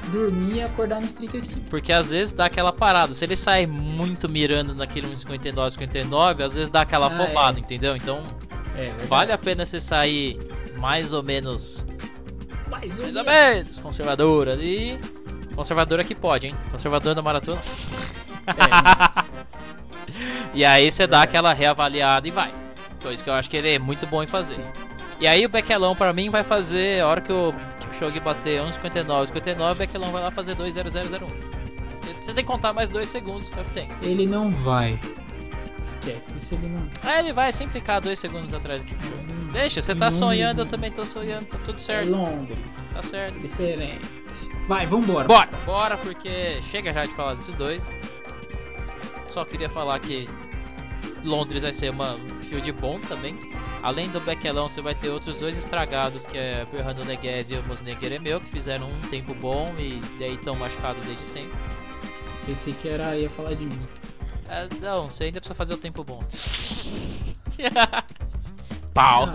dormir 0.08 0.56
e 0.58 0.62
acordar 0.64 1.02
nos 1.02 1.12
35. 1.14 1.70
Porque 1.70 1.92
às 1.94 2.10
vezes 2.12 2.34
dá 2.34 2.46
aquela 2.46 2.72
parada. 2.74 3.14
Se 3.14 3.24
ele 3.26 3.36
sai 3.36 3.66
muito 3.66 4.28
mirando 4.30 4.74
naquele 4.76 5.08
1,59, 5.08 5.72
59, 5.72 6.44
às 6.44 6.56
vezes 6.56 6.70
dá 6.70 6.82
aquela 6.82 7.08
Ah, 7.08 7.10
afobada, 7.10 7.58
é. 7.58 7.62
entendeu? 7.62 7.96
Então 7.96 8.24
É, 8.76 8.84
verdade. 8.86 9.06
vale 9.08 9.32
a 9.34 9.38
pena 9.38 9.66
você 9.66 9.80
sair 9.80 10.38
mais 10.78 11.14
ou 11.14 11.24
menos. 11.24 11.86
Mais 12.70 12.98
ou 12.98 13.04
Mais 13.06 13.16
ou 13.16 13.24
menos. 13.24 13.56
menos 13.56 13.80
conservador 13.80 14.50
ali. 14.50 15.00
Conservadora 15.56 16.04
que 16.04 16.14
pode, 16.14 16.48
hein? 16.48 16.56
Conservador 16.72 17.16
da 17.16 17.22
maratona. 17.22 17.62
É, 18.48 19.28
E 20.54 20.66
aí 20.66 20.90
você 20.90 21.06
dá 21.06 21.18
Verdade. 21.20 21.30
aquela 21.30 21.54
reavaliada 21.54 22.28
e 22.28 22.32
vai. 22.32 22.54
Coisa 23.02 23.24
que 23.24 23.30
eu 23.30 23.34
acho 23.34 23.50
que 23.50 23.58
ele 23.58 23.70
é 23.74 23.80
muito 23.80 24.06
bom 24.08 24.24
em 24.24 24.28
fazer. 24.28 24.56
sim. 24.56 24.64
E 25.20 25.26
aí 25.28 25.46
o 25.46 25.50
Bequelão 25.50 25.96
pra 25.96 26.14
mim 26.14 26.30
vai 26.30 26.44
fazer, 26.44 27.02
a 27.02 27.08
hora 27.08 27.22
que 27.22 27.32
o 27.34 27.52
Kipchoge 27.98 28.20
bater 28.20 28.62
1,59, 28.62 29.28
59, 29.28 29.72
o 29.72 29.76
Bequelão 29.76 30.12
vai 30.12 30.22
lá 30.22 30.30
fazer 30.32 30.56
2,0001. 30.56 31.20
Você 32.22 32.34
tem 32.34 32.44
que 32.44 32.44
contar 32.44 32.74
mais 32.74 32.90
2 32.90 33.08
segundos, 33.08 33.52
é 33.58 33.62
o 33.62 33.64
que 33.66 33.72
tem. 33.72 33.90
Ele 34.02 34.26
não 34.28 34.52
vai. 34.52 35.00
Esquece, 35.80 36.38
isso 36.38 36.54
ele 36.54 36.68
não. 36.68 36.88
Aí 37.04 37.20
ele 37.20 37.34
vai 37.34 37.52
sempre 37.52 37.80
ficar 37.80 38.00
2 38.00 38.18
segundos 38.20 38.54
atrás 38.54 38.82
do 38.82 38.88
Kipchoge. 38.88 39.14
Hum, 39.14 39.50
Deixa, 39.52 39.82
você 39.82 39.96
tá 39.96 40.12
sonhando, 40.12 40.62
eu 40.62 40.66
também 40.66 40.92
tô 40.92 41.06
sonhando, 41.06 41.46
tá 41.46 41.58
tudo 41.66 41.76
É 41.78 41.80
certo, 41.80 42.12
Londres. 42.12 42.58
tá 42.94 43.02
certo. 43.02 43.40
Diferente. 43.40 44.06
Vai, 44.68 44.86
vambora. 44.86 45.28
Bora, 45.28 45.50
bora, 45.66 45.98
porque 45.98 46.62
chega 46.70 46.94
já 46.94 47.06
de 47.06 47.14
falar 47.16 47.34
desses 47.36 47.56
dois. 47.56 47.92
Só 49.30 49.44
queria 49.46 49.70
falar 49.70 50.00
que 50.00 50.30
Londres 51.24 51.64
vai 51.64 51.74
ser 51.74 51.90
uma 51.90 52.14
um 52.16 52.40
field 52.42 52.72
bom 52.74 53.00
também. 53.08 53.36
Além 53.88 54.10
do 54.10 54.20
Bequelão, 54.20 54.68
você 54.68 54.82
vai 54.82 54.94
ter 54.94 55.08
outros 55.08 55.40
dois 55.40 55.58
estragados, 55.58 56.26
que 56.26 56.38
é 56.38 56.64
o 56.64 56.68
Fernando 56.68 57.06
Neguez 57.06 57.50
e 57.52 57.56
o 57.56 57.64
Mosneguer 57.64 58.12
Emeu, 58.12 58.42
que 58.42 58.48
fizeram 58.48 58.86
um 58.86 59.08
tempo 59.08 59.34
bom 59.36 59.74
e 59.80 60.02
daí 60.20 60.34
estão 60.34 60.58
machucados 60.58 61.02
desde 61.06 61.24
sempre. 61.24 61.58
Pensei 62.46 62.74
que 62.74 62.90
era, 62.90 63.16
ia 63.16 63.30
falar 63.30 63.54
de 63.54 63.64
mim. 63.64 63.80
É, 64.50 64.68
não, 64.82 65.10
você 65.10 65.24
ainda 65.24 65.40
precisa 65.40 65.56
fazer 65.56 65.74
o 65.74 65.78
tempo 65.78 66.04
bom. 66.04 66.20
Pau! 68.94 69.28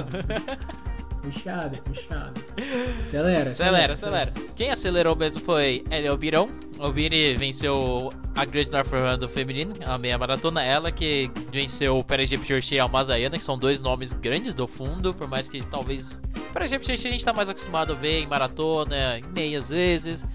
Puxado, 1.22 1.80
puxado. 1.82 2.44
Acelera, 3.06 3.50
Acelera, 3.50 3.92
acelera. 3.92 4.32
Quem 4.56 4.70
acelerou 4.70 5.14
mesmo 5.14 5.40
foi 5.40 5.84
Eliel 5.90 6.16
Birão, 6.16 6.50
O 6.78 6.90
Bini 6.90 7.36
venceu 7.36 8.10
a 8.34 8.44
Great 8.44 8.72
North 8.72 8.90
Run 8.90 9.18
do 9.18 9.28
feminino, 9.28 9.72
a 9.86 9.96
meia 9.98 10.18
maratona. 10.18 10.62
Ela 10.64 10.90
que 10.90 11.30
venceu 11.52 11.98
o 11.98 12.04
Paraegypt 12.04 12.46
Jersey 12.46 12.78
e 12.78 12.80
a 12.80 12.88
Mazayana, 12.88 13.38
que 13.38 13.44
são 13.44 13.56
dois 13.56 13.80
nomes 13.80 14.12
grandes 14.12 14.52
do 14.54 14.66
fundo, 14.66 15.14
por 15.14 15.28
mais 15.28 15.48
que 15.48 15.64
talvez. 15.64 16.20
Paraegypt 16.52 16.86
Jersey 16.86 17.08
a 17.08 17.12
gente 17.12 17.24
tá 17.24 17.32
mais 17.32 17.48
acostumado 17.48 17.92
a 17.92 17.96
ver 17.96 18.22
em 18.22 18.26
maratona, 18.26 19.18
em 19.18 19.24
meias 19.32 19.70
vezes. 19.70 20.26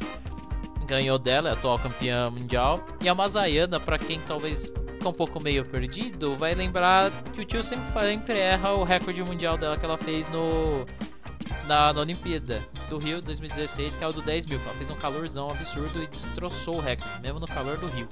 Ganhou 0.87 1.19
dela, 1.19 1.49
é 1.49 1.51
a 1.51 1.53
atual 1.53 1.77
campeã 1.77 2.29
mundial. 2.31 2.85
E 3.01 3.09
a 3.09 3.13
Mazayana, 3.13 3.77
para 3.77 3.99
quem 3.99 4.21
talvez 4.21 4.71
fica 5.07 5.09
um 5.09 5.13
pouco 5.13 5.41
meio 5.41 5.65
perdido, 5.65 6.35
vai 6.35 6.53
lembrar 6.53 7.11
que 7.33 7.41
o 7.41 7.45
tio 7.45 7.63
sempre, 7.63 7.85
sempre 7.93 8.39
erra 8.39 8.73
o 8.73 8.83
recorde 8.83 9.23
mundial 9.23 9.57
dela 9.57 9.77
que 9.77 9.85
ela 9.85 9.97
fez 9.97 10.29
no 10.29 10.85
na, 11.65 11.93
na 11.93 12.01
Olimpíada 12.01 12.63
do 12.89 12.97
Rio 12.97 13.21
2016, 13.21 13.95
que 13.95 14.03
é 14.03 14.07
o 14.07 14.13
do 14.13 14.21
10 14.21 14.45
mil. 14.45 14.59
Ela 14.59 14.73
fez 14.73 14.89
um 14.89 14.95
calorzão 14.95 15.51
absurdo 15.51 16.01
e 16.01 16.07
destroçou 16.07 16.77
o 16.77 16.81
recorde, 16.81 17.21
mesmo 17.21 17.39
no 17.39 17.47
calor 17.47 17.77
do 17.77 17.87
Rio. 17.87 18.07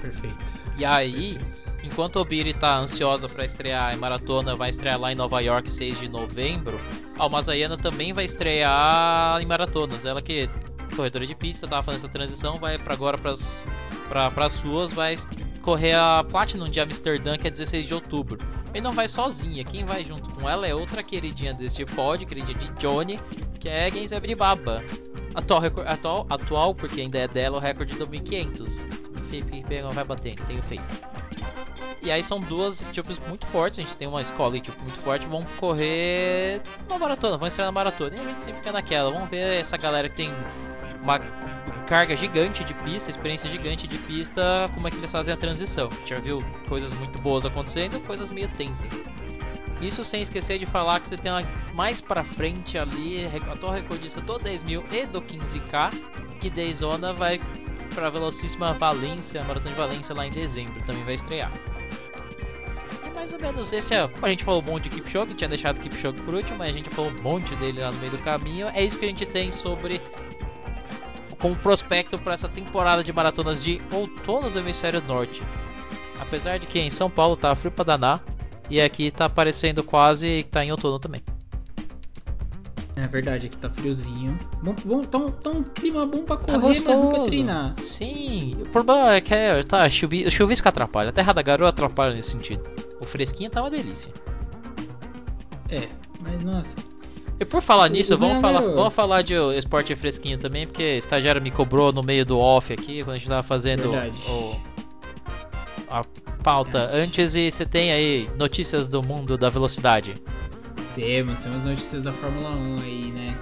Perfeito. 0.00 0.38
E 0.76 0.84
aí, 0.84 1.38
enquanto 1.82 2.16
o 2.16 2.24
Biri 2.24 2.54
tá 2.54 2.76
ansiosa 2.76 3.28
para 3.28 3.44
estrear 3.44 3.92
em 3.92 3.96
maratona, 3.96 4.54
vai 4.54 4.70
estrear 4.70 5.00
lá 5.00 5.10
em 5.12 5.16
Nova 5.16 5.40
York 5.40 5.70
6 5.70 5.98
de 5.98 6.08
novembro, 6.08 6.78
a 7.18 7.28
Mazayana 7.28 7.76
também 7.76 8.12
vai 8.12 8.24
estrear 8.24 9.40
em 9.40 9.46
maratonas. 9.46 10.04
Ela 10.04 10.22
que 10.22 10.48
corredora 10.94 11.26
de 11.26 11.34
pista, 11.34 11.66
tava 11.66 11.82
fazendo 11.82 12.04
essa 12.04 12.08
transição, 12.08 12.56
vai 12.56 12.78
para 12.78 12.94
agora 12.94 13.18
para 13.18 13.32
as 13.32 13.64
suas, 14.50 14.92
vai 14.92 15.16
correr 15.62 15.94
a 15.94 16.24
Platinum 16.28 16.68
de 16.68 16.80
Amsterdã, 16.80 17.36
que 17.36 17.46
é 17.46 17.50
16 17.50 17.84
de 17.84 17.94
outubro. 17.94 18.38
E 18.74 18.80
não 18.80 18.92
vai 18.92 19.08
sozinha, 19.08 19.64
quem 19.64 19.84
vai 19.84 20.04
junto 20.04 20.34
com 20.34 20.48
ela 20.48 20.66
é 20.66 20.74
outra 20.74 21.02
queridinha 21.02 21.54
deste 21.54 21.84
pod, 21.84 22.24
queridinha 22.24 22.56
de 22.56 22.70
Johnny, 22.72 23.18
que 23.58 23.68
é 23.68 23.90
Genzebri 23.90 24.34
Baba. 24.34 24.82
Atual, 25.34 25.62
atual, 25.86 26.26
atual, 26.28 26.74
porque 26.74 27.00
ainda 27.00 27.18
é 27.18 27.28
dela 27.28 27.56
o 27.56 27.60
recorde 27.60 27.94
do 27.96 28.06
1500. 28.06 28.86
Fife 29.30 29.64
vai 29.92 30.04
batendo, 30.04 30.44
tenho 30.46 30.62
feito. 30.62 30.84
E 32.02 32.10
aí 32.10 32.22
são 32.22 32.40
duas 32.40 32.80
tipos 32.92 33.18
muito 33.18 33.44
fortes, 33.46 33.78
a 33.78 33.82
gente 33.82 33.96
tem 33.96 34.06
uma 34.06 34.22
escola 34.22 34.58
tipo, 34.58 34.80
muito 34.82 34.98
forte, 35.00 35.26
vão 35.26 35.44
correr 35.58 36.62
uma 36.88 36.98
maratona, 36.98 37.36
vão 37.36 37.48
estrear 37.48 37.66
na 37.66 37.72
maratona. 37.72 38.16
E 38.16 38.20
a 38.20 38.24
gente 38.24 38.44
sempre 38.44 38.60
fica 38.60 38.72
naquela, 38.72 39.10
vamos 39.10 39.28
ver 39.28 39.60
essa 39.60 39.76
galera 39.76 40.08
que 40.08 40.16
tem 40.16 40.32
uma 41.02 41.20
carga 41.88 42.14
gigante 42.14 42.62
de 42.62 42.74
pista, 42.74 43.08
experiência 43.08 43.48
gigante 43.48 43.88
de 43.88 43.96
pista, 43.98 44.70
como 44.74 44.86
é 44.86 44.90
que 44.90 44.98
eles 44.98 45.10
fazem 45.10 45.32
a 45.32 45.36
transição. 45.36 45.88
A 45.90 45.94
gente 45.94 46.10
já 46.10 46.18
viu 46.18 46.44
coisas 46.68 46.92
muito 46.92 47.18
boas 47.18 47.46
acontecendo, 47.46 47.98
coisas 48.06 48.30
meio 48.30 48.46
tensas. 48.58 48.90
Isso 49.80 50.04
sem 50.04 50.20
esquecer 50.20 50.58
de 50.58 50.66
falar 50.66 51.00
que 51.00 51.08
você 51.08 51.16
tem 51.16 51.32
uma, 51.32 51.42
mais 51.72 52.00
pra 52.00 52.22
frente 52.22 52.76
ali, 52.76 53.26
a 53.50 53.56
tua 53.56 53.74
recordista 53.74 54.20
do 54.20 54.38
10 54.38 54.64
mil 54.64 54.84
e 54.92 55.06
do 55.06 55.22
15k, 55.22 55.90
que 56.40 56.50
Dayzona 56.50 57.12
vai 57.14 57.40
pra 57.94 58.10
Velocíssima 58.10 58.74
Valência, 58.74 59.42
Maratona 59.44 59.70
de 59.70 59.80
Valência 59.80 60.14
lá 60.14 60.26
em 60.26 60.30
dezembro, 60.30 60.82
também 60.84 61.02
vai 61.04 61.14
estrear. 61.14 61.50
E 63.02 63.10
mais 63.14 63.32
ou 63.32 63.38
menos 63.38 63.72
esse 63.72 63.94
é, 63.94 64.10
a 64.20 64.28
gente 64.28 64.44
falou 64.44 64.60
um 64.60 64.64
monte 64.64 64.90
de 64.90 65.00
Kipchoge, 65.00 65.32
tinha 65.32 65.48
deixado 65.48 65.78
o 65.78 65.80
Kipchoge 65.80 66.20
por 66.20 66.34
último, 66.34 66.58
mas 66.58 66.68
a 66.68 66.72
gente 66.72 66.90
falou 66.90 67.10
um 67.10 67.22
monte 67.22 67.54
dele 67.56 67.80
lá 67.80 67.90
no 67.90 67.98
meio 67.98 68.12
do 68.12 68.18
caminho, 68.18 68.68
é 68.74 68.84
isso 68.84 68.98
que 68.98 69.06
a 69.06 69.08
gente 69.08 69.24
tem 69.24 69.50
sobre 69.50 70.02
como 71.38 71.56
prospecto 71.56 72.18
para 72.18 72.34
essa 72.34 72.48
temporada 72.48 73.02
de 73.02 73.12
maratonas 73.12 73.62
de 73.62 73.80
outono 73.92 74.50
do 74.50 74.58
hemisfério 74.58 75.02
norte. 75.06 75.42
Apesar 76.20 76.58
de 76.58 76.66
que 76.66 76.78
em 76.78 76.90
São 76.90 77.08
Paulo 77.08 77.36
tá 77.36 77.54
frio 77.54 77.70
pra 77.70 77.84
danar 77.84 78.22
e 78.68 78.80
aqui 78.80 79.10
tá 79.10 79.28
parecendo 79.28 79.82
quase 79.82 80.42
que 80.42 80.50
tá 80.50 80.64
em 80.64 80.70
outono 80.70 80.98
também. 80.98 81.22
É 82.96 83.06
verdade, 83.06 83.46
aqui 83.46 83.56
tá 83.56 83.70
friozinho. 83.70 84.36
Bom, 84.60 84.74
bom, 84.84 85.02
tá, 85.02 85.18
um, 85.18 85.30
tá 85.30 85.50
um 85.50 85.62
clima 85.62 86.04
bom 86.04 86.24
pra 86.24 86.36
tá 86.36 86.58
correr, 86.58 86.82
tá 86.82 86.96
mas 86.96 87.08
pra 87.12 87.24
treinar. 87.26 87.72
Sim, 87.76 88.56
o 88.60 88.66
problema 88.66 89.14
é 89.14 89.20
que 89.20 89.32
é, 89.32 89.62
tá, 89.62 89.88
chuvi, 89.88 90.26
o 90.26 90.30
chuvisco 90.30 90.68
atrapalha. 90.68 91.10
A 91.10 91.12
terra 91.12 91.32
da 91.32 91.40
garoa 91.40 91.68
atrapalha 91.68 92.12
nesse 92.12 92.30
sentido. 92.30 92.64
O 93.00 93.04
fresquinho 93.04 93.50
tá 93.50 93.62
uma 93.62 93.70
delícia. 93.70 94.12
É, 95.70 95.88
mas 96.20 96.44
nossa, 96.44 96.76
e 97.40 97.44
por 97.44 97.62
falar 97.62 97.88
nisso, 97.88 98.16
vamos 98.18 98.40
falar, 98.40 98.60
vamos 98.60 98.94
falar 98.94 99.22
de 99.22 99.34
esporte 99.56 99.94
fresquinho 99.94 100.38
também, 100.38 100.66
porque 100.66 100.94
o 100.94 100.98
estagiário 100.98 101.40
me 101.40 101.50
cobrou 101.50 101.92
no 101.92 102.02
meio 102.02 102.24
do 102.26 102.38
off 102.38 102.72
aqui, 102.72 103.04
quando 103.04 103.14
a 103.14 103.18
gente 103.18 103.28
tava 103.28 103.42
fazendo 103.42 103.92
o, 104.28 104.56
a 105.88 106.02
pauta 106.42 106.78
é. 106.92 107.02
antes, 107.02 107.34
e 107.34 107.50
você 107.50 107.64
tem 107.64 107.92
aí 107.92 108.28
notícias 108.36 108.88
do 108.88 109.02
mundo 109.02 109.38
da 109.38 109.48
velocidade. 109.48 110.14
Temos, 110.94 111.42
temos 111.42 111.64
notícias 111.64 112.02
da 112.02 112.12
Fórmula 112.12 112.50
1 112.50 112.76
aí, 112.82 113.12
né? 113.12 113.38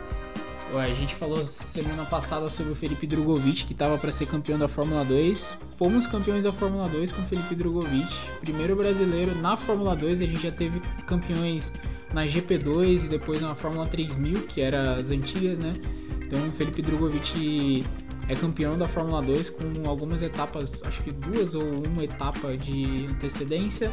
A 0.75 0.91
gente 0.91 1.15
falou 1.15 1.47
semana 1.47 2.05
passada 2.05 2.51
sobre 2.51 2.73
o 2.73 2.77
Felipe 2.77 3.07
Drogovic, 3.07 3.65
que 3.65 3.73
estava 3.73 3.97
para 3.97 4.13
ser 4.13 4.27
campeão 4.27 4.59
da 4.59 4.69
Fórmula 4.69 5.05
2. 5.05 5.57
Fomos 5.79 6.07
campeões 6.07 6.43
da 6.43 6.53
Fórmula 6.53 6.89
2 6.89 7.13
com 7.13 7.23
o 7.23 7.25
Felipe 7.25 7.55
Drogovic, 7.55 8.13
primeiro 8.41 8.77
brasileiro 8.77 9.35
na 9.41 9.57
Fórmula 9.57 9.95
2. 9.97 10.21
A 10.21 10.27
gente 10.27 10.43
já 10.43 10.51
teve 10.51 10.81
campeões 11.07 11.73
na 12.17 12.25
GP2 12.25 13.05
e 13.05 13.09
depois 13.09 13.43
na 13.43 13.55
Fórmula 13.55 13.87
3000, 13.87 14.47
que 14.47 14.63
era 14.63 14.95
as 14.95 15.11
antigas, 15.11 15.59
né? 15.59 15.75
Então 16.23 16.49
o 16.49 16.51
Felipe 16.51 16.81
Drogovic 16.81 17.85
é 18.27 18.35
campeão 18.35 18.75
da 18.75 18.89
Fórmula 18.89 19.21
2 19.21 19.51
com 19.51 19.87
algumas 19.87 20.23
etapas, 20.23 20.83
acho 20.83 21.03
que 21.03 21.13
duas 21.13 21.55
ou 21.55 21.63
uma 21.63 22.03
etapa 22.03 22.57
de 22.57 23.07
antecedência. 23.11 23.93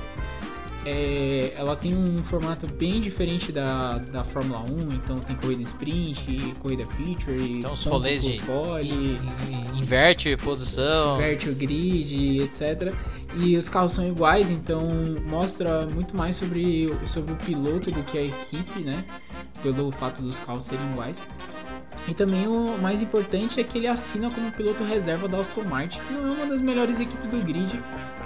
É, 0.85 1.53
ela 1.55 1.75
tem 1.75 1.95
um 1.95 2.17
formato 2.17 2.67
bem 2.73 2.99
diferente 2.99 3.51
da, 3.51 3.99
da 3.99 4.23
Fórmula 4.23 4.65
1, 4.69 4.93
então 4.95 5.17
tem 5.17 5.35
corrida 5.35 5.61
sprint, 5.63 6.55
corrida 6.59 6.85
feature, 6.87 7.59
então 7.59 7.71
os 7.71 7.85
rolês 7.85 8.23
de 8.23 8.41
pole, 8.41 9.17
inverte 9.75 10.35
posição, 10.37 11.15
inverte 11.15 11.49
o 11.49 11.55
grid, 11.55 12.41
etc. 12.41 12.93
E 13.35 13.57
os 13.57 13.69
carros 13.69 13.93
são 13.93 14.05
iguais, 14.05 14.51
então 14.51 14.81
mostra 15.25 15.87
muito 15.87 16.15
mais 16.15 16.35
sobre, 16.35 16.93
sobre 17.07 17.33
o 17.33 17.35
piloto 17.37 17.89
do 17.89 18.03
que 18.03 18.17
a 18.17 18.23
equipe, 18.23 18.81
né? 18.81 19.05
Pelo 19.63 19.91
fato 19.91 20.21
dos 20.21 20.37
carros 20.37 20.65
serem 20.65 20.85
iguais. 20.91 21.21
E 22.07 22.13
também 22.13 22.47
o 22.47 22.77
mais 22.81 23.01
importante 23.01 23.59
é 23.59 23.63
que 23.63 23.77
ele 23.77 23.87
assina 23.87 24.29
como 24.29 24.51
piloto 24.51 24.83
reserva 24.83 25.27
da 25.27 25.39
Aston 25.39 25.63
Martin, 25.63 25.99
que 26.01 26.13
não 26.13 26.29
é 26.29 26.31
uma 26.33 26.45
das 26.45 26.61
melhores 26.61 26.99
equipes 26.99 27.29
do 27.29 27.37
grid, 27.39 27.79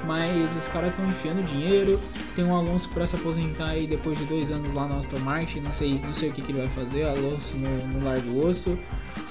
mas 0.03 0.55
os 0.55 0.67
caras 0.67 0.91
estão 0.91 1.07
enfiando 1.07 1.45
dinheiro. 1.45 1.99
Tem 2.35 2.43
um 2.43 2.55
Alonso 2.55 2.89
para 2.89 3.05
se 3.05 3.15
aposentar 3.15 3.69
aí 3.69 3.85
depois 3.85 4.17
de 4.17 4.25
dois 4.25 4.49
anos 4.49 4.71
lá 4.71 4.87
na 4.87 4.97
Aston 4.97 5.19
Martin, 5.19 5.59
não 5.59 5.73
sei, 5.73 5.99
não 6.03 6.15
sei 6.15 6.29
o 6.29 6.33
que, 6.33 6.41
que 6.41 6.51
ele 6.51 6.59
vai 6.59 6.69
fazer, 6.69 7.03
Alonso 7.03 7.55
no, 7.55 7.87
no 7.87 8.03
largo 8.03 8.47
osso. 8.47 8.77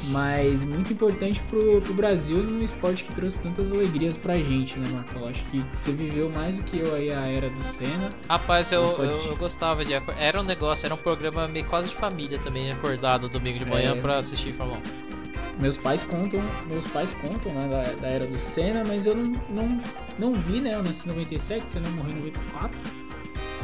Mas 0.09 0.63
muito 0.63 0.93
importante 0.93 1.41
pro, 1.51 1.81
pro 1.81 1.95
Brasil 1.95 2.39
num 2.39 2.63
esporte 2.63 3.05
que 3.05 3.15
trouxe 3.15 3.39
tantas 3.39 3.73
alegrias 3.73 4.17
pra 4.17 4.37
gente, 4.39 4.79
né, 4.79 4.89
Marco? 4.93 5.29
Acho 5.29 5.43
que 5.45 5.65
você 5.73 5.93
viveu 5.93 6.31
mais 6.31 6.57
do 6.57 6.63
que 6.63 6.79
eu 6.79 6.95
aí 6.95 7.11
a 7.11 7.27
era 7.27 7.49
do 7.49 7.65
Senna. 7.65 8.11
Rapaz, 8.29 8.71
eu, 8.71 8.83
eu, 8.83 9.05
eu, 9.05 9.37
gostava 9.37 9.85
de. 9.85 9.95
Era 10.19 10.41
um 10.41 10.45
negócio, 10.45 10.87
era 10.87 10.95
um 10.95 10.99
programa 10.99 11.49
meio 11.49 11.65
quase 11.67 11.89
de 11.89 11.95
família 11.97 12.39
também, 12.39 12.71
acordado 12.71 13.29
domingo 13.29 13.59
de 13.59 13.65
manhã 13.65 13.93
é... 13.97 14.01
pra 14.01 14.19
assistir 14.19 14.53
Fórmula 14.53 14.79
1. 15.03 15.07
Meus 15.61 15.79
pais 15.79 16.03
contam, 16.03 16.43
meus 16.67 16.87
pais 16.87 17.15
contam 17.15 17.51
né, 17.55 17.67
da, 17.69 18.01
da 18.01 18.09
era 18.09 18.27
do 18.27 18.39
Senna, 18.39 18.85
mas 18.87 19.07
eu 19.07 19.17
não, 19.17 19.41
não, 19.49 19.83
não 20.19 20.35
vi, 20.35 20.61
né? 20.61 20.75
Eu 20.75 20.83
nasci 20.83 21.09
em 21.09 21.13
97, 21.13 21.71
Senna 21.71 21.89
morreu 21.91 22.13
em 22.13 22.17
94. 22.17 22.79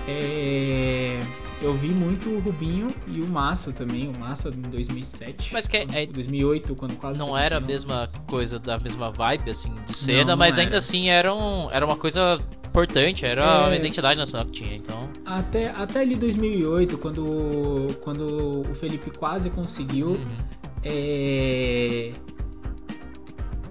É 0.08 1.20
eu 1.62 1.74
vi 1.74 1.88
muito 1.88 2.28
o 2.28 2.40
Rubinho 2.40 2.88
e 3.06 3.20
o 3.20 3.26
Massa 3.26 3.72
também, 3.72 4.08
o 4.08 4.18
Massa 4.18 4.50
em 4.50 4.70
2007. 4.70 5.52
Mas 5.52 5.68
que 5.68 5.76
é, 5.76 5.86
é 5.92 6.06
2008, 6.06 6.74
quando 6.74 6.96
quase. 6.96 7.18
Não 7.18 7.36
era 7.36 7.58
a 7.58 7.60
mesma 7.60 8.10
coisa, 8.26 8.58
da 8.58 8.78
mesma 8.78 9.10
vibe, 9.10 9.50
assim, 9.50 9.72
de 9.86 9.94
cena, 9.94 10.32
não, 10.32 10.36
mas 10.36 10.56
não 10.56 10.64
ainda 10.64 10.78
assim 10.78 11.08
era, 11.08 11.32
um, 11.32 11.70
era 11.70 11.86
uma 11.86 11.96
coisa 11.96 12.40
importante, 12.66 13.24
era 13.24 13.44
é... 13.44 13.66
uma 13.66 13.76
identidade 13.76 14.18
nacional 14.18 14.46
que 14.46 14.52
tinha, 14.52 14.74
então. 14.74 15.08
Até, 15.24 15.70
até 15.70 16.00
ali 16.00 16.16
2008, 16.16 16.98
quando, 16.98 17.88
quando 18.02 18.62
o 18.68 18.74
Felipe 18.74 19.10
quase 19.16 19.48
conseguiu. 19.48 20.08
Uhum. 20.08 20.62
É 20.84 22.12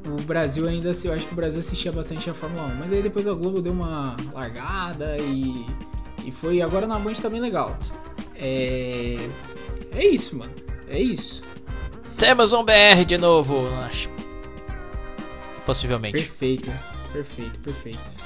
o 0.08 0.22
Brasil 0.24 0.68
ainda, 0.68 0.92
eu 1.04 1.14
acho 1.14 1.28
que 1.28 1.34
o 1.34 1.36
Brasil 1.36 1.60
assistia 1.60 1.92
bastante 1.92 2.30
a 2.30 2.34
Fórmula 2.34 2.64
1, 2.64 2.76
mas 2.76 2.92
aí 2.92 3.02
depois 3.02 3.28
a 3.28 3.34
Globo 3.34 3.62
deu 3.62 3.72
uma 3.72 4.16
largada 4.34 5.16
e 5.18 5.66
e 6.26 6.32
foi 6.32 6.62
agora 6.62 6.88
na 6.88 7.00
Band 7.00 7.14
também 7.16 7.42
legal. 7.42 7.78
É. 8.36 9.18
É 9.94 10.08
isso, 10.08 10.38
mano. 10.38 10.54
É 10.88 11.00
isso. 11.00 11.42
Temos 12.18 12.54
um 12.54 12.64
BR 12.64 13.04
de 13.06 13.18
novo, 13.18 13.68
acho. 13.86 14.10
Possivelmente. 15.66 16.18
Perfeito, 16.18 16.72
perfeito, 17.12 17.60
perfeito. 17.60 18.22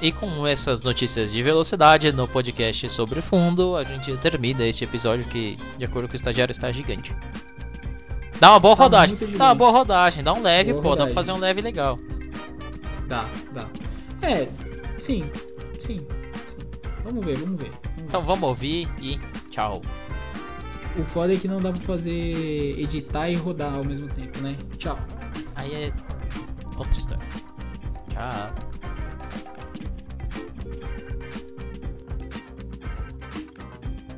E 0.00 0.12
com 0.12 0.46
essas 0.46 0.82
notícias 0.82 1.32
de 1.32 1.42
velocidade 1.42 2.12
no 2.12 2.28
podcast 2.28 2.88
sobre 2.88 3.20
fundo, 3.20 3.74
a 3.74 3.82
gente 3.82 4.16
termina 4.18 4.64
este 4.64 4.84
episódio 4.84 5.24
que, 5.26 5.58
de 5.76 5.84
acordo 5.84 6.06
com 6.06 6.12
o 6.12 6.16
estagiário, 6.16 6.52
está 6.52 6.70
gigante. 6.70 7.14
Dá 8.38 8.50
uma 8.50 8.60
boa 8.60 8.76
tá 8.76 8.82
rodagem. 8.84 9.16
Dá 9.36 9.44
uma 9.46 9.54
boa 9.54 9.70
rodagem. 9.72 10.22
Dá 10.22 10.32
um 10.32 10.42
leve, 10.42 10.72
boa 10.72 10.82
pô. 10.82 10.88
Rodagem. 10.90 11.08
Dá 11.08 11.14
pra 11.14 11.22
fazer 11.22 11.32
um 11.32 11.38
leve 11.38 11.60
legal. 11.60 11.98
Dá, 13.08 13.24
dá. 13.52 13.68
É, 14.22 14.48
sim, 14.98 15.24
sim. 15.80 16.06
Vamos 17.08 17.24
ver, 17.24 17.38
vamos 17.38 17.62
ver. 17.62 17.72
Então 18.00 18.22
vamos 18.22 18.42
ouvir 18.42 18.86
e 19.00 19.18
tchau. 19.48 19.80
O 20.98 21.02
foda 21.04 21.32
é 21.32 21.36
que 21.38 21.48
não 21.48 21.58
dá 21.58 21.72
pra 21.72 21.80
fazer 21.80 22.78
editar 22.78 23.30
e 23.30 23.34
rodar 23.34 23.74
ao 23.74 23.82
mesmo 23.82 24.08
tempo, 24.08 24.40
né? 24.40 24.58
Tchau. 24.76 24.98
Aí 25.54 25.72
é 25.74 25.92
outra 26.76 26.98
história. 26.98 27.24
Tchau. 28.10 28.67